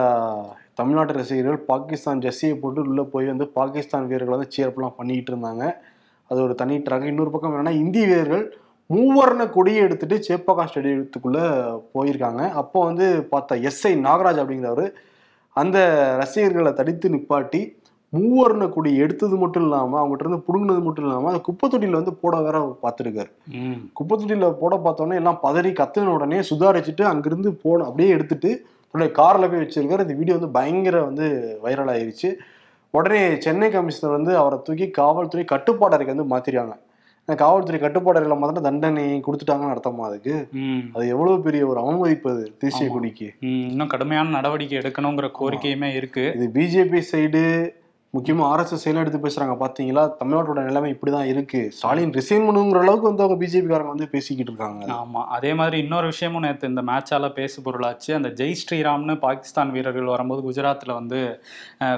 தமிழ்நாட்டு 0.73 1.13
ரசிகர்கள் 1.13 1.57
பாகிஸ்தான் 1.63 2.21
ஜெர்சியை 2.21 2.59
போட்டு 2.59 2.81
உள்ளே 2.81 3.01
போய் 3.03 3.25
வந்து 3.25 3.47
பாகிஸ்தான் 3.47 4.05
வீரர்கள் 4.05 4.35
வந்து 4.37 4.55
சேர்ப்புலாம் 4.57 4.95
பண்ணிக்கிட்டு 4.95 5.33
இருந்தாங்க. 5.33 5.63
அது 6.29 6.43
ஒரு 6.43 6.55
தனி 6.55 6.77
ட்ராக். 6.77 7.03
இன்னொரு 7.03 7.31
பக்கம் 7.31 7.53
என்னென்னா 7.53 7.69
இந்திய 7.75 8.05
வீரர்கள் 8.05 8.43
மூவர்ண 8.89 9.49
கொடியை 9.49 9.83
எடுத்துட்டு 9.83 10.15
சேப்பகா 10.27 10.65
ஸ்டேடியத்துக்குள்ளே 10.65 11.43
போயிருக்காங்க. 11.93 12.51
அப்போ 12.51 12.85
வந்து 12.85 13.27
பார்த்தா 13.31 13.69
எஸ்ஐ 13.69 13.93
நாகராஜ் 13.99 14.41
அப்படிங்கிறவர் 14.43 14.89
அந்த 15.55 15.77
ரசிகர்களை 16.17 16.73
தடித்து 16.73 17.09
நிப்பாட்டி 17.09 17.61
மூவர்ண 18.13 18.63
கொடி 18.69 18.91
எடுத்தது 18.97 19.35
மட்டும் 19.37 19.63
இல்லாம 19.63 19.97
அவங்ககிட்ட 19.99 20.25
இருந்து 20.25 20.45
புடுங்கினது 20.47 20.81
மட்டும் 20.81 21.05
இல்லாம 21.05 21.27
அந்த 21.27 21.41
குப்பை 21.41 21.65
தொட்டியில 21.69 21.99
வந்து 21.99 22.13
போட 22.21 22.35
வேற 22.41 22.57
பார்த்துருக்காரு. 22.83 23.29
குப்பை 23.93 24.13
தொட்டியில 24.15 24.49
போட 24.61 24.75
பார்த்தோன்னே 24.85 25.15
எல்லாம் 25.15 25.39
பதறி 25.43 25.71
கத்துன 25.73 26.13
உடனே 26.15 26.39
சுதாரிச்சுட்டு 26.49 27.05
அங்கிருந்து 27.05 27.51
போன 27.63 27.85
அப்படியே 27.85 28.09
எடுத்துட்டு 28.09 28.51
தன்னுடைய 28.93 29.11
கார்ல 29.17 29.49
போய் 29.49 29.63
வச்சிருக்காரு 29.63 30.05
இந்த 30.05 30.15
வீடியோ 30.19 30.35
வந்து 30.37 30.55
பயங்கர 30.55 30.99
வந்து 31.03 31.25
வைரல் 31.63 31.91
ஆயிருச்சு 31.93 32.29
உடனே 32.93 33.23
சென்னை 33.37 33.67
கமிஷனர் 33.69 34.17
வந்து 34.17 34.31
அவரை 34.37 34.57
தூக்கி 34.67 34.85
காவல்துறை 34.91 35.43
கட்டுப்பாடறைக்கு 35.45 36.15
வந்து 36.15 36.31
மாத்திருக்காங்க 36.31 36.77
காவல்துறை 37.27 37.79
கட்டுப்பாடறையில 37.79 38.35
மாத்திரம் 38.37 38.67
தண்டனை 38.67 39.03
கொடுத்துட்டாங்கன்னு 39.19 39.73
அர்த்தமா 39.73 40.05
அதுக்கு. 40.07 40.35
அது 40.95 41.03
எவ்வளவு 41.07 41.43
பெரிய 41.43 41.67
ஒரு 41.67 41.79
அவமதிப்பு 41.79 42.29
அது 42.31 42.45
தேசிய. 42.63 42.87
கொடிக்கு. 42.89 43.27
இன்னும் 43.69 43.91
கடுமையான 43.91 44.33
நடவடிக்கை 44.37 44.77
எடுக்கணுங்கிற 44.79 45.27
கோரிக்கையுமே 45.37 45.89
இருக்கு 45.95 46.23
இது 46.37 46.47
பிஜேபி 46.55 47.01
சைடு 47.11 47.43
முக்கியமா 48.13 48.43
ஆர்எஸ்எஸ் 48.51 48.83
சைடுல 48.83 49.01
எடுத்து 49.03 49.19
பேசுறாங்க 49.23 49.55
பாத்தீங்களா? 49.61 50.03
தமிழ்நாட்டோட 50.19 50.61
நிலைமை 50.67 50.87
இப்படிதான் 50.93 51.27
இருக்கு. 51.31 51.59
ஸ்டாலின் 51.75 52.13
ரிசைன் 52.17 52.45
பண்ணுங்கிற 52.47 52.79
அளவுக்கு 52.83 53.05
வந்து 53.09 53.23
அவங்க 53.23 53.35
பிஜேபி 53.41 53.67
காரங்க 53.71 53.91
வந்து 53.93 54.07
பேசிக்கிட்டு 54.13 54.51
இருக்காங்க. 54.51 54.85
ஆமா. 55.01 55.21
அதே 55.35 55.51
மாதிரி 55.59 55.77
இன்னொரு 55.83 56.07
விஷயமும் 56.11 56.43
நேற்று 56.45 56.69
இந்த 56.71 56.83
மேட்சால 56.87 57.27
பேசு 57.39 57.57
பொருளாச்சு. 57.65 58.09
அந்த 58.17 58.29
ஜெய் 58.39 58.55
ஸ்ரீராம்னு 58.61 59.15
பாகிஸ்தான் 59.25 59.73
வீரர்கள் 59.75 60.09
வரும்போது 60.13 60.41
குஜராத்ல 60.47 60.95
வந்து 60.99 61.19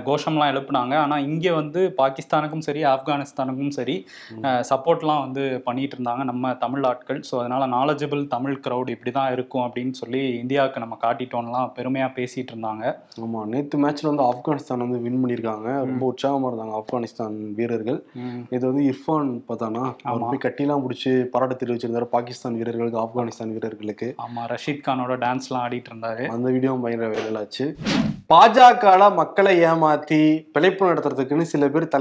கோஷம்லாம் 0.10 0.52
எழுப்புனாங்க. 0.54 0.96
ஆனா 1.04 1.20
இங்க 1.30 1.54
வந்து 1.60 1.84
பாகிஸ்தானுக்கும் 2.02 2.66
சரி 2.68 2.84
ஆப்கானிஸ்தானுக்கும் 2.94 3.74
சரி 3.80 3.96
சப்போர்ட்லாம் 4.72 5.24
வந்து 5.26 5.46
பண்ணிட்டு 5.70 5.98
இருந்தாங்க 5.98 6.26
நம்ம 6.32 6.54
தமிழ் 6.66 6.90
ஆட்கள். 6.92 7.22
ஸோ 7.30 7.34
அதனால 7.44 7.64
நாலேஜபிள் 7.78 8.28
தமிழ் 8.36 8.60
க்ரௌட் 8.68 8.94
இப்படி 8.96 9.14
தான் 9.20 9.32
இருக்கும் 9.38 9.66
அப்படின்னு 9.68 9.96
சொல்லி 10.02 10.24
இந்தியாவுக்கு 10.44 10.86
நம்ம 10.86 10.98
காட்டிட்டோம்லாம் 11.08 11.72
பெருமையா 11.80 12.10
பேசிட்டு 12.20 12.54
இருந்தாங்க. 12.56 12.86
ஆமா. 13.26 13.42
நேத்து 13.56 13.84
மேட்ச்ல 13.86 14.12
வந்து 14.14 14.28
ஆப்கானிஸ்தான் 14.30 14.86
வந்து 14.88 15.02
வின் 15.08 15.20
பண்ணிருக்காங்க 15.24 15.68
ரொம்ப 16.02 16.10
உற்சாகமா 16.12 16.48
இருந்தாங்க 16.50 16.76
ஆப்கானிஸ்தான் 16.80 17.38
வீரர்கள். 17.56 18.00
இது 18.50 18.64
வந்து 18.70 18.84
இர்ஃபான் 18.92 19.30
பார்த்தானா? 19.50 19.84
அவர். 20.04 20.26
போய் 20.30 20.44
கட்டிலாம் 20.46 20.84
பிடிச்சி 20.86 21.12
பாராட்டு 21.34 21.58
தெரிவிச்சிருந்தாரு 21.62 22.08
பாகிஸ்தான் 22.16 22.58
வீரர்களுக்கு 22.60 23.02
ஆப்கானிஸ்தான் 23.06 23.54
வீரர்களுக்கு. 23.56 24.10
ஆமா 24.26 24.44
ரஷீத் 24.54 24.86
கானோட 24.88 25.16
டான்ஸ்லாம் 25.26 25.64
ஆடிட்டு 25.66 25.92
இருந்தாரு. 25.94 26.26
அந்த 26.36 26.50
வீடியோவும் 26.56 26.86
பயங்கர 26.86 27.12
வைரலாச்சு 27.16 27.68
பாஜகல 28.34 29.04
மக்களை 29.14 29.54
ஏமாத்தி 29.70 30.20
பிழைப்பு 30.56 30.84
நடத்துறதுக்குன்னு 30.90 31.52
சில 31.54 31.68
பேர் 31.70 31.94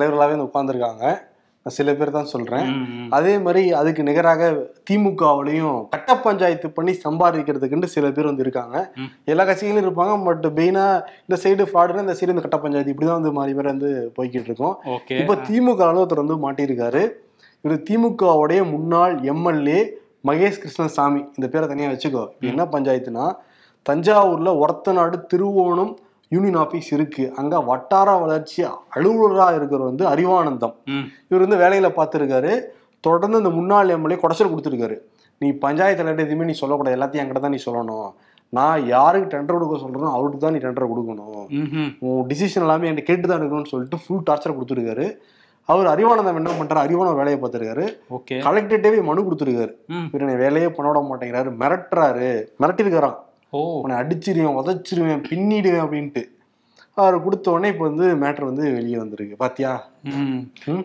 உட்கார்ந்துருக்காங்க. 0.46 1.05
நான் 1.11 1.30
சில 1.76 1.94
பேர் 1.98 2.14
தான் 2.16 2.30
சொல்றேன். 2.33 2.68
அதே 3.16 3.35
மாதிரி 3.44 3.62
அதுக்கு 3.80 4.02
நிகராக 4.09 4.50
திமுகவுலையும் 4.90 5.78
கட்ட 5.94 6.16
பஞ்சாயத்து 6.26 6.70
பண்ணி 6.78 6.92
சம்பாதிக்கிறதுக்குன்னு 7.06 7.90
சில 7.94 8.11
பேர் 8.16 8.30
வந்து 8.30 8.44
இருக்காங்க. 8.46 8.76
எல்லா 9.33 9.46
கட்சிகளும் 9.50 9.85
இருப்பாங்க. 9.87 10.16
பட் 10.28 10.46
மெயினா 10.59 10.85
இந்த 11.26 11.38
சைடு 11.44 11.68
ஃப்ராடுனா 11.70 12.04
இந்த 12.06 12.16
சைடு 12.20 12.35
இந்த 12.35 12.44
கட்ட 12.46 12.61
பஞ்சாயத்து 12.64 12.94
இப்படிதான் 12.94 13.20
வந்து 13.20 13.35
மாறி 13.38 13.54
மாறி 13.59 13.70
வந்து 13.74 13.90
போய்கிட்டு 14.18 14.50
இருக்கோம். 14.50 14.76
இப்போ 15.20 15.37
திமுக 15.48 15.88
ஒருத்தர் 15.92 16.24
வந்து 16.24 16.38
மாட்டியிருக்காரு. 16.46 17.04
இவர் 17.64 17.85
திமுகவுடைய 17.90 18.61
முன்னாள் 18.74 19.14
எம்எல்ஏ 19.33 19.80
மகேஷ் 20.28 20.62
கிருஷ்ணசாமி. 20.62 21.22
இந்த 21.37 21.46
பேரை 21.52 21.66
தனியா 21.68 21.90
வச்சுக்கோ. 21.92 22.24
என்ன 22.50 22.62
பஞ்சாயத்துனா 22.74 23.26
தஞ்சாவூர்ல 23.87 24.50
ஒரத்தநாடு 24.62 25.16
திருவோணம் 25.33 25.92
யூனியன் 26.35 26.59
ஆபீஸ் 26.64 26.88
இருக்கு. 26.97 27.25
அங்க 27.40 27.61
வட்டார 27.71 28.16
வளர்ச்சி 28.25 28.61
அலுவலரா 28.97 29.49
இருக்கிறவர் 29.59 29.90
வந்து 29.90 30.05
அறிவானந்தம். 30.12 30.75
இவர் 31.31 31.45
வந்து 31.47 31.62
வேலையில 31.64 31.90
பார்த்துருக்காரு. 31.99 32.53
தொடர்ந்து 33.07 33.40
இந்த 33.43 33.53
முன்னாள் 33.59 33.95
எம்எல்ஏ 33.97 34.19
குடைச்சல் 34.23 34.53
கொடுத்துருக்காரு. 34.53 34.99
நீ 35.40 35.49
பஞ்சாயத்து 35.64 36.01
தலைவர் 36.01 36.27
எதுவுமே 36.27 36.49
நீ 36.51 36.57
சொல்லக்கூடாது. 36.62 36.97
எல்லாத்தையும் 36.99 37.23
என்கிட்ட 37.23 37.43
தான் 37.45 37.57
நீ 37.57 37.61
சொல்லணும். 37.66 38.11
நான் 38.59 38.87
யாருக்கு 38.95 39.33
டெண்டர் 39.33 39.57
கொடுக்க 39.57 39.77
சொல்றேனோ 39.83 40.09
அவருக்கு 40.16 40.38
தான் 40.45 40.55
நீ 40.55 40.61
டெண்டர் 40.64 40.90
கொடுக்கணும். 40.93 41.45
உன் 42.07 42.25
டிசிஷன் 42.31 42.64
எல்லாமே 42.66 42.88
என்கிட்ட 42.88 43.11
கேட்டு 43.11 43.29
தான் 43.31 43.40
எடுக்கணும்னு 43.40 43.73
சொல்லிட்டு 43.73 44.01
ஃபுல் 44.05 44.25
டார்ச்சர் 44.29 44.57
கொடுத்துருக்காரு. 44.57 45.07
அவர் 45.73 45.88
அறிவானந்தம் 45.93 46.38
என்ன 46.40 46.53
பண்றாரு? 46.59 46.85
அறிவான 46.87 47.11
வேலையை 47.19 47.38
பார்த்துருக்காரு. 47.40 47.85
ஓகே. 48.16 48.37
கலெக்டர்கிட்டே 48.47 48.90
போய் 48.95 49.09
மனு 49.09 49.27
கொடுத்துருக்காரு. 49.27 49.73
இவர் 50.09 50.25
என்னை 50.27 50.37
வேலையே 50.45 50.69
பண்ண 50.77 50.87
விட 50.90 51.01
மாட்டேங்கிறாரு. 51.11 51.51
மிரட்டுறாரு. 51.62 52.31
மிரட்டிருக்காராம் 52.62 53.19
உன்னை 53.51 53.97
அடிச்சிருவேன் 53.97 54.59
உதச்சிருவேன் 54.61 55.25
பின்னிடுவேன் 55.29 55.85
அப்படின்ட்டு. 55.85 56.23
அவர் 56.96 57.16
கொடுத்த 57.24 57.46
உடனே 57.50 57.68
இப்போ 57.72 57.85
வந்து 57.88 58.07
மேட்ரு 58.22 58.44
வந்து 58.48 58.64
வெளியே 58.76 58.96
வந்திருக்கு. 59.00 59.35
பாத்தியா. 59.42 59.70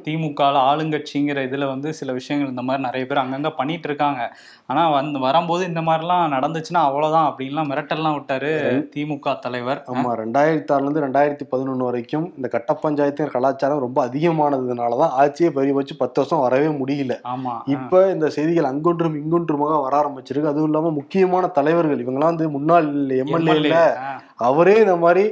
திமுகல 0.06 0.62
ஆளுங்கட்சிங்கிற 0.70 1.40
இதுல 1.48 1.66
வந்து 1.72 1.90
சில 2.00 2.10
விஷயங்கள் 2.18 2.52
இந்த 2.52 2.64
மாதிரி 2.68 2.82
நிறைய 2.86 3.04
பேர் 3.10 3.22
அங்கங்க 3.22 3.50
பண்ணிட்டு 3.60 3.88
இருக்காங்க. 3.90 4.22
ஆனா 4.70 4.82
வந்து 4.96 5.20
வரும்போது 5.26 5.64
இந்த 5.72 5.82
மாதிரிலாம் 5.88 6.34
நடந்துச்சுன்னா 6.36 6.82
அவ்வளவுதான் 6.88 7.28
அப்படின்லாம் 7.30 7.70
மிரட்டல்லாம் 7.72 8.18
விட்டாரு 8.18 8.52
திமுக 8.94 9.34
தலைவர். 9.46 9.82
ஆமா 9.94 10.12
ரெண்டாயிரத்தி 10.22 10.74
ஆறுல 10.76 10.88
இருந்து 10.88 11.06
ரெண்டாயிரத்தி 11.06 11.48
பதினொன்று 11.54 11.88
வரைக்கும் 11.90 12.28
இந்த 12.38 12.50
கட்ட 12.56 12.74
பஞ்சாயத்து 12.84 13.30
கலாச்சாரம் 13.36 13.84
ரொம்ப 13.86 14.02
அதிகமானதுனால 14.08 15.00
தான் 15.04 15.16
ஆட்சியே 15.24 15.52
பறி 15.58 15.74
வச்சு 15.80 15.96
பத்து 16.04 16.20
வருஷம் 16.22 16.44
வரவே 16.46 16.70
முடியல. 16.82 17.18
ஆமா 17.34 17.56
இப்ப 17.76 18.04
இந்த 18.16 18.30
செய்திகள் 18.38 18.72
அங்கொன்றும் 18.74 19.18
இங்கொன்றுமாக 19.24 19.82
வர 19.88 19.96
ஆரம்பிச்சிருக்கு. 20.02 20.54
அதுவும் 20.54 20.70
இல்லாம 20.72 20.94
முக்கியமான 21.00 21.52
தலைவர்கள் 21.60 22.04
இவங்கெல்லாம் 22.06 22.34
வந்து 22.36 22.56
முன்னாள் 22.58 22.90
எம்எல்ஏ. 23.24 23.84
அவரே 24.50 24.78
இந்த 24.86 24.98
மாதிரி 25.04 25.26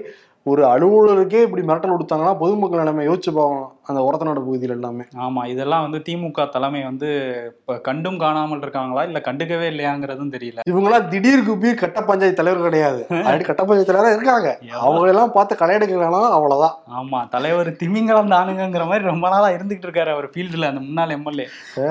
ஒரு 0.51 0.61
அலுவலருக்கே 0.65 1.41
இப்படி 1.45 1.61
மிரட்டல் 1.67 1.93
கொடுத்தாங்கன்னா 1.93 2.37
பொதுமக்கள் 2.37 2.87
நம்ம 2.89 3.03
யோசிச்சு 3.03 3.31
பார்க்கணும். 3.37 3.69
அந்த 3.89 3.99
ஒரத்தநாடு 4.07 4.41
பகுதியில் 4.45 4.73
எல்லாமே. 4.75 5.03
ஆமா 5.25 5.41
இதெல்லாம் 5.53 5.85
வந்து 5.85 5.99
திமுக 6.07 6.45
தலைமை 6.55 6.81
வந்து 6.83 7.09
இப்ப 7.49 7.77
கண்டும் 7.87 8.19
காணாமல் 8.23 8.61
இருக்காங்களா 8.65 9.01
இல்ல 9.09 9.19
கண்டுக்கவே 9.27 9.67
இல்லையாங்கிறதும் 9.73 10.33
தெரியல. 10.35 10.61
இவங்கெல்லாம் 10.71 11.07
திடீர் 11.13 11.45
குப்பி 11.47 11.69
கட்ட 11.81 12.01
பஞ்சாயத்து 12.01 12.39
தலைவர் 12.41 12.67
கிடையாது. 12.67 13.01
ஆல்ரெடி 13.25 13.45
கட்ட 13.49 13.63
பஞ்சாயத்து 13.63 13.91
தலைவரா 13.91 14.13
இருக்காங்க. 14.17 14.49
அவங்க 14.85 15.09
எல்லாம் 15.13 15.33
பார்த்து 15.37 15.59
கலையெடுக்கலாம் 15.61 16.35
அவ்வளவுதான். 16.37 16.77
ஆமா 16.99 17.19
தலைவர் 17.35 17.71
திமிங்கலம் 17.81 18.31
தானுங்கிற 18.35 18.85
மாதிரி 18.91 19.05
ரொம்ப 19.11 19.29
நாளா 19.29 19.49
இருந்துகிட்டு 19.57 19.87
இருக்காரு 19.89 20.13
அவர் 20.15 20.27
ஃபீல்டுல 20.33 20.69
அந்த 20.71 20.83
முன்னாள் 20.87 21.15
எம்எல்ஏ. 21.17 21.47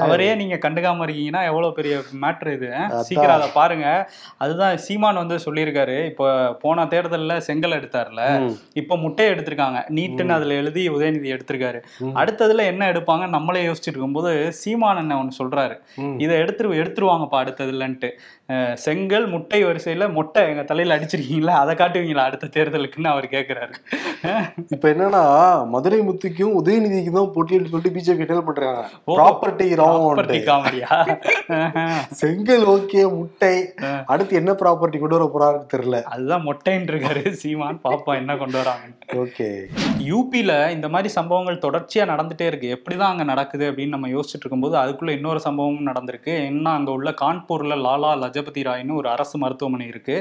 அவரே 0.07 0.31
நீங்க 0.43 0.59
கண்டுக்காம 0.65 1.05
இருக்கீங்கன்னா 1.07 1.45
எவ்வளவு 1.51 1.77
பெரிய 1.81 1.95
மேட்ரு 2.25 2.55
இது? 2.59 2.71
சீக்கிரம் 3.11 3.37
அதை 3.37 3.51
பாருங்க. 3.59 4.09
அதுதான் 4.39 4.77
சீமான் 4.87 5.23
வந்து 5.23 5.39
சொல்லியிருக்காரு. 5.47 5.99
இப்போ 6.13 6.27
போன 6.65 6.87
தேர்தல்ல 6.95 7.37
செங்கல் 7.49 7.79
எடுத்தார்ல. 7.81 8.23
இப்போ 8.83 8.97
முட்டையை 8.97 9.31
எடுத்திருக்காங்க. 9.35 9.81
நீட்டுன்னு 9.99 10.37
அதுல 10.39 10.55
எழுதி 10.55 10.89
உதயநிதி 10.89 11.35
எடுத்திருக்காரு. 11.37 11.81
அடுத்ததுல 12.21 12.67
என்ன 12.73 12.83
எடுப்பாங்க? 12.93 13.25
நம்மளே 13.37 13.65
யோசிச்சுட்டு 13.69 13.97
இருக்கும்போது 13.97 14.33
சீமான் 14.61 15.03
என்ன 15.05 15.19
ஒன்று 15.23 15.41
சொல்றாரு. 15.41 15.77
இதை 16.25 16.37
எடுத்துரு 16.43 16.81
எடுத்துருவாங்கப்பா 16.83 17.41
அடுத்ததுலன்ட்டு. 17.43 18.11
செங்கல் 18.85 19.27
முட்டை 19.33 19.59
வரிசையில 19.65 20.07
மொட்டை 20.17 20.41
எங்க 20.49 20.63
தலையில 20.71 20.97
அடிச்சிருக்கீங்களா? 20.97 21.55
அதை 21.63 21.73
காட்டுவீங்களா 21.81 22.25
அடுத்த 22.29 22.51
தேர்தலுக்குன்னு 22.57 23.13
அவர் 23.13 23.27
கேக்குறாரு. 23.35 23.75
இப்ப 24.75 24.85
என்னன்னா 24.93 25.23
மதுரை 25.75 26.01
முத்துக்கும் 26.09 26.57
உதயநிதிக்கும் 26.61 27.19
தான் 27.19 27.33
போட்டின்னு 27.37 27.71
சொல்லிட்டு 27.73 27.95
பிஜேபி 27.97 28.27
டெல் 28.31 28.47
பண்றாங்க. 28.49 28.83
ப்ராப்பர்ட்டி 29.19 29.69
காமெடியா 30.51 30.91
செங்கல் 32.21 32.65
ஓகே 32.75 33.03
முட்டை. 33.17 33.55
அடுத்து 34.13 34.39
என்ன 34.41 34.53
ப்ராப்பர்ட்டி 34.63 34.99
கொண்டு 35.03 35.17
வர 35.19 35.27
போறாருன்னு 35.35 35.73
தெரியல. 35.75 35.99
அதுதான் 36.15 36.45
மொட்டைன்னு 36.49 36.91
இருக்காரு. 36.93 37.23
சீமான் 37.43 37.81
பாப்போம் 37.87 38.19
என்ன 38.21 38.37
கொண்டு 38.43 38.59
வராங்க 38.61 39.19
ஓகே. 39.23 39.49
யூபியில் 40.11 40.55
இந்த 40.77 40.87
மாதிரி 40.95 41.09
சம்பவங்கள் 41.19 41.63
தொடர்ச்சியாக 41.73 42.11
நடந்துட்டே 42.13 42.47
இருக்கு. 42.51 42.69
எப்படி 42.77 42.95
தான் 43.03 43.13
அங்கே 43.13 43.25
நடக்குது 43.33 43.65
அப்படின்னு 43.71 43.95
நம்ம 43.97 44.09
யோசிச்சுட்டு 44.15 44.45
இருக்கும்போது 44.45 44.75
அதுக்குள்ள 44.81 45.11
இன்னொரு 45.19 45.41
சம்பவமும் 45.45 45.89
நடந்திருக்கு. 45.91 46.33
என்ன 46.51 46.73
அங்கே 46.79 46.93
உள்ள 46.99 47.11
கான்பூர்ல 47.21 47.77
லாலா 47.85 48.11
லஜபதி 48.23 48.63
ராய்னு 48.69 48.99
ஒரு 49.01 49.09
அரசு 49.15 49.37
மருத்துவமனை 49.43 49.87
இருக்கு. 49.93 50.17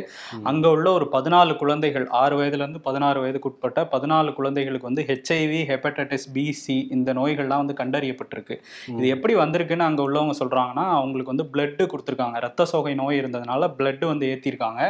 அங்கே 0.52 0.70
உள்ள 0.76 0.88
ஒரு 0.98 1.06
பதினாலு 1.16 1.54
குழந்தைகள் 1.62 2.06
ஆறு 2.22 2.36
வயதுலேருந்து 2.40 2.82
பதினாறு 2.88 3.20
வயதுக்கு 3.24 3.50
உட்பட்ட 3.52 3.80
பதினாலு 3.94 4.32
குழந்தைகளுக்கு 4.40 4.90
வந்து 4.90 5.06
ஹெச்ஐவி 5.10 5.62
ஹெப்படைட்டிஸ் 5.72 6.28
பிசி 6.36 6.78
இந்த 6.98 7.10
நோய்கள்லாம் 7.20 7.64
வந்து 7.64 7.76
கண்டறியப்பட்டிருக்கு. 7.82 8.58
இது 8.98 9.08
எப்படி 9.16 9.36
வந்திருக்குன்னு 9.44 9.88
அங்கே 9.90 10.04
உள்ளவங்க 10.08 10.36
சொல்றாங்கன்னா 10.42 10.86
அவங்களுக்கு 11.00 11.34
வந்து 11.34 11.48
பிளட்டு 11.56 11.90
கொடுத்துருக்காங்க. 11.94 12.38
ரத்த 12.48 12.70
சோகை 12.74 12.96
நோய் 13.02 13.20
இருந்ததுனால 13.22 13.72
பிளட் 13.80 14.06
வந்து 14.14 14.30
ஏற்றிருக்காங்க 14.34 14.82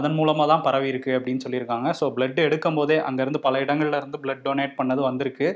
அதன் 0.00 0.16
மூலமாக 0.20 0.48
தான் 0.52 0.64
பரவி 0.68 0.90
இருக்கு 0.92 1.12
அப்படின்னு 1.18 1.44
சொல்லியிருக்காங்க. 1.46 1.88
ஸோ 2.00 2.06
பிளட் 2.18 2.40
எடுக்கும் 2.46 2.78
போதே 2.80 2.98
அங்கேருந்து 3.08 3.44
பல 3.46 3.64
இடங்கள்ல 3.66 4.00
இருந்து 4.00 4.20
பிளட் 4.24 4.44
டொனேட் 4.46 4.78
பண்ணது 4.80 5.02
வந்திருக்கு. 5.08 5.48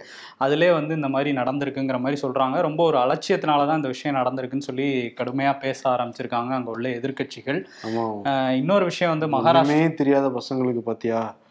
அதிலே 0.51 0.71
வந்து 0.71 0.95
இந்த 0.95 1.09
மாதிரி 1.09 1.31
நடந்திருக்குங்கிற 1.37 2.01
மாதிரி 2.01 2.21
சொல்றாங்க. 2.23 2.61
ரொம்ப 2.61 2.85
ஒரு 2.85 2.99
அலட்சியத்தினால 2.99 3.67
தான் 3.67 3.77
இந்த 3.77 3.89
விஷயம் 3.89 4.17
நடந்திருக்குன்னு 4.17 4.69
சொல்லி 4.69 4.87
கடுமையாக 5.15 5.59
பேச 5.59 5.91
ஆரம்பிச்சிருக்காங்க 5.91 6.53
அங்கே 6.53 6.71
உள்ள 6.71 6.89
அஹ் 8.29 8.55
இன்னொரு 8.55 8.85
விஷயம் 8.85 9.13
வந்து 9.13 9.29
மகாராஷ்டிரா 9.29 9.75
ஒண்ணுமே 9.75 9.95
தெரியாத 9.95 10.29
பசங்களுக்கு 10.35 10.83
பாத்தியா? 10.83 11.21
அவன் 11.21 11.50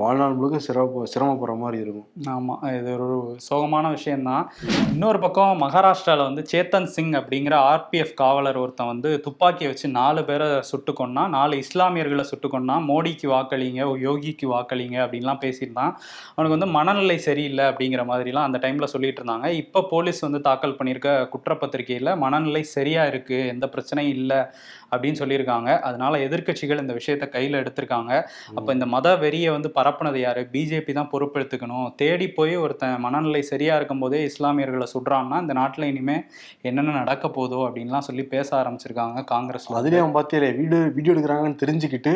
வாழ்நாள் 0.00 0.36
முழுக்க 0.36 0.58
சிரம 0.66 1.02
சிரமப்படுற 1.12 1.54
மாதிரி 1.62 1.78
இருக்கும். 1.84 2.06
ஆமாம் 2.34 2.62
இது 2.76 2.90
ஒரு 2.96 3.16
சோகமான 3.46 3.86
விஷயம்தான். 3.96 4.44
இன்னொரு 4.92 5.18
பக்கம் 5.24 5.60
மகாராஷ்டிராவில் 5.62 6.26
வந்து 6.28 6.42
சேத்தன் 6.52 6.88
சிங் 6.94 7.12
அப்படிங்கிற 7.20 7.54
ஆர்பிஎஃப் 7.72 8.14
காவலர் 8.20 8.60
ஒருத்தன் 8.62 8.90
வந்து 8.92 9.10
துப்பாக்கியை 9.26 9.68
வச்சு 9.70 9.88
நாலு 9.98 10.22
பேரை 10.28 10.48
சுட்டு 10.70 10.92
கொன்னா 11.00 11.24
நாலு 11.36 11.56
இஸ்லாமியர்களை 11.64 12.24
சுட்டு 12.30 12.50
கொன்னா 12.54 12.76
மோடிக்கு 12.90 13.28
வாக்களிங்க 13.34 13.88
யோகிக்கு 14.06 14.48
வாக்களிங்க 14.54 14.98
அப்படின்லாம் 15.04 15.42
பேசியிருந்தான். 15.44 15.92
அவனுக்கு 16.34 16.56
வந்து 16.56 16.70
மனநிலை 16.78 17.18
சரியில்லை 17.28 17.66
அப்படிங்கிற 17.72 18.04
மாதிரிலாம் 18.12 18.48
அந்த 18.48 18.60
டைமில் 18.64 18.92
சொல்லிட்டு 18.94 19.22
இருந்தாங்க. 19.22 19.48
இப்போ 19.62 19.82
போலீஸ் 19.92 20.26
வந்து 20.26 20.40
தாக்கல் 20.48 20.78
பண்ணியிருக்க 20.78 21.12
குற்றப்பத்திரிகையில் 21.34 22.12
மனநிலை 22.24 22.64
சரியாக 22.76 23.12
இருக்குது 23.12 23.50
எந்த 23.54 23.68
பிரச்சனையும் 23.76 24.16
இல்லை 24.20 24.40
அப்படின்னு 24.92 25.20
சொல்லியிருக்காங்க. 25.20 25.70
அதனால 25.88 26.18
எதிர்க்கட்சிகள் 26.26 26.82
இந்த 26.84 26.94
விஷயத்தை 26.98 27.28
கையில் 27.34 27.58
எடுத்திருக்காங்க. 27.62 28.12
அப்போ 28.58 28.70
இந்த 28.76 28.86
மத 28.94 29.14
வெறியை 29.24 29.50
வந்து 29.56 29.70
பரப்புனது 29.78 30.20
யாரு? 30.26 30.42
பிஜேபி 30.54 30.94
தான் 30.98 31.10
பொறுப்பெடுத்துக்கணும். 31.14 31.88
தேடி 32.02 32.28
போய் 32.38 32.54
ஒருத்தன் 32.64 32.96
மனநிலை 33.06 33.42
சரியா 33.52 33.76
இருக்கும் 33.80 34.02
போதே 34.04 34.22
இஸ்லாமியர்களை 34.30 34.88
சுடுறான்னா 34.94 35.38
இந்த 35.44 35.56
நாட்டில் 35.60 35.90
இனிமே 35.92 36.16
என்னென்ன 36.70 36.96
நடக்க 37.02 37.28
போதோ 37.38 37.60
அப்படின்லாம் 37.68 38.08
சொல்லி 38.08 38.24
பேச 38.34 38.48
ஆரம்பிச்சிருக்காங்க 38.62 39.24
காங்கிரஸ்ல. 39.34 39.78
அதுலயும் 39.82 40.04
அவன் 40.04 40.18
பாத்தியா 40.18 40.40
வீடியோ 40.60 40.82
வீடியோ 40.98 41.14
எடுக்கிறாங்கன்னு 41.14 41.62
தெரிஞ்சுக்கிட்டு 41.64 42.14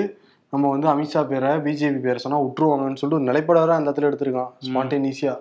நம்ம 0.52 0.68
வந்து 0.74 0.86
அமித்ஷா 0.92 1.20
பேரை 1.32 1.50
பிஜேபி 1.64 2.00
பேரை 2.04 2.20
சொன்னா 2.22 2.38
விட்டுருவாங்கன்னு 2.44 3.00
சொல்லிட்டு 3.00 3.20
ஒரு 3.20 3.30
நிலைப்படாத 3.30 3.74
அந்த 3.76 3.88
இடத்துல 3.88 4.10
எடுத்திருக்கான். 4.10 4.52
ஸ்பான்டேனியஸியா 4.68 5.34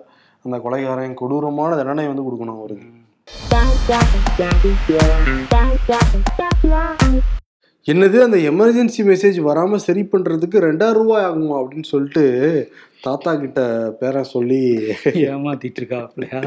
அந்த 0.44 0.56
கொலைகாரன் 0.64 1.20
கொடூரமான 1.20 1.76
தண்டனை 1.78 2.04
வந்து 2.10 2.26
கொடுக்கணும் 2.26 2.58
அவருக்கு. 2.60 2.86
என்னது 7.86 8.22
அந்த 8.22 8.36
எமர்ஜென்சி 8.50 9.02
மெசேஜ் 9.04 9.38
வராம 9.40 9.76
சரி 9.76 10.02
பண்றதுக்கு 10.02 10.58
ரெண்டாயிரம் 10.58 10.98
ரூபாய் 11.00 11.24
ஆகுமா 11.24 11.54
அப்படின்னு 11.60 11.82
சொல்லிட்டு 11.82 12.24
தாத்தா 13.02 13.34
கிட்ட 13.34 13.60
பேரன் 14.00 14.32
சொல்லி 14.32 14.60
ஏமாத்திட்டு 15.26 15.80
இருக்காப்லையா 15.82 16.40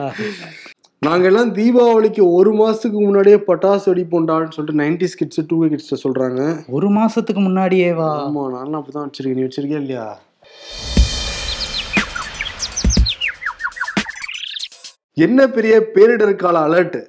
நாங்க 1.01 1.25
எல்லாம் 1.27 1.49
தீபாவளிக்கு 1.49 2.21
ஒரு 2.33 2.51
மாசத்துக்கு 2.53 2.99
முன்னாடியே 2.99 3.37
பட்டாசு 3.47 3.85
வெடிப்போண்டான்னு 3.91 4.53
சொல்லிட்டு 4.53 4.81
நைன்டி 4.83 5.07
கிட்ஸ் 5.15 5.41
டூ 5.47 5.67
கிட்ஸ் 5.67 6.03
சொல்றாங்க. 6.03 6.41
ஒரு 6.69 6.89
மாசத்துக்கு 6.89 7.41
முன்னாடியே 7.41 7.89
வா 7.93 8.11
ஆமா 8.21 8.43
நானும் 8.49 8.77
அப்படிதான் 8.79 9.07
வச்சிருக்கேன். 9.07 9.35
நீ 9.35 9.43
வச்சிருக்கியா 9.43 9.81
இல்லையா? 9.81 10.05
என்ன 15.17 15.47
பெரிய 15.47 15.79
பேரிடர் 15.95 16.35
கால 16.35 16.67
அலர்ட் 16.67 17.03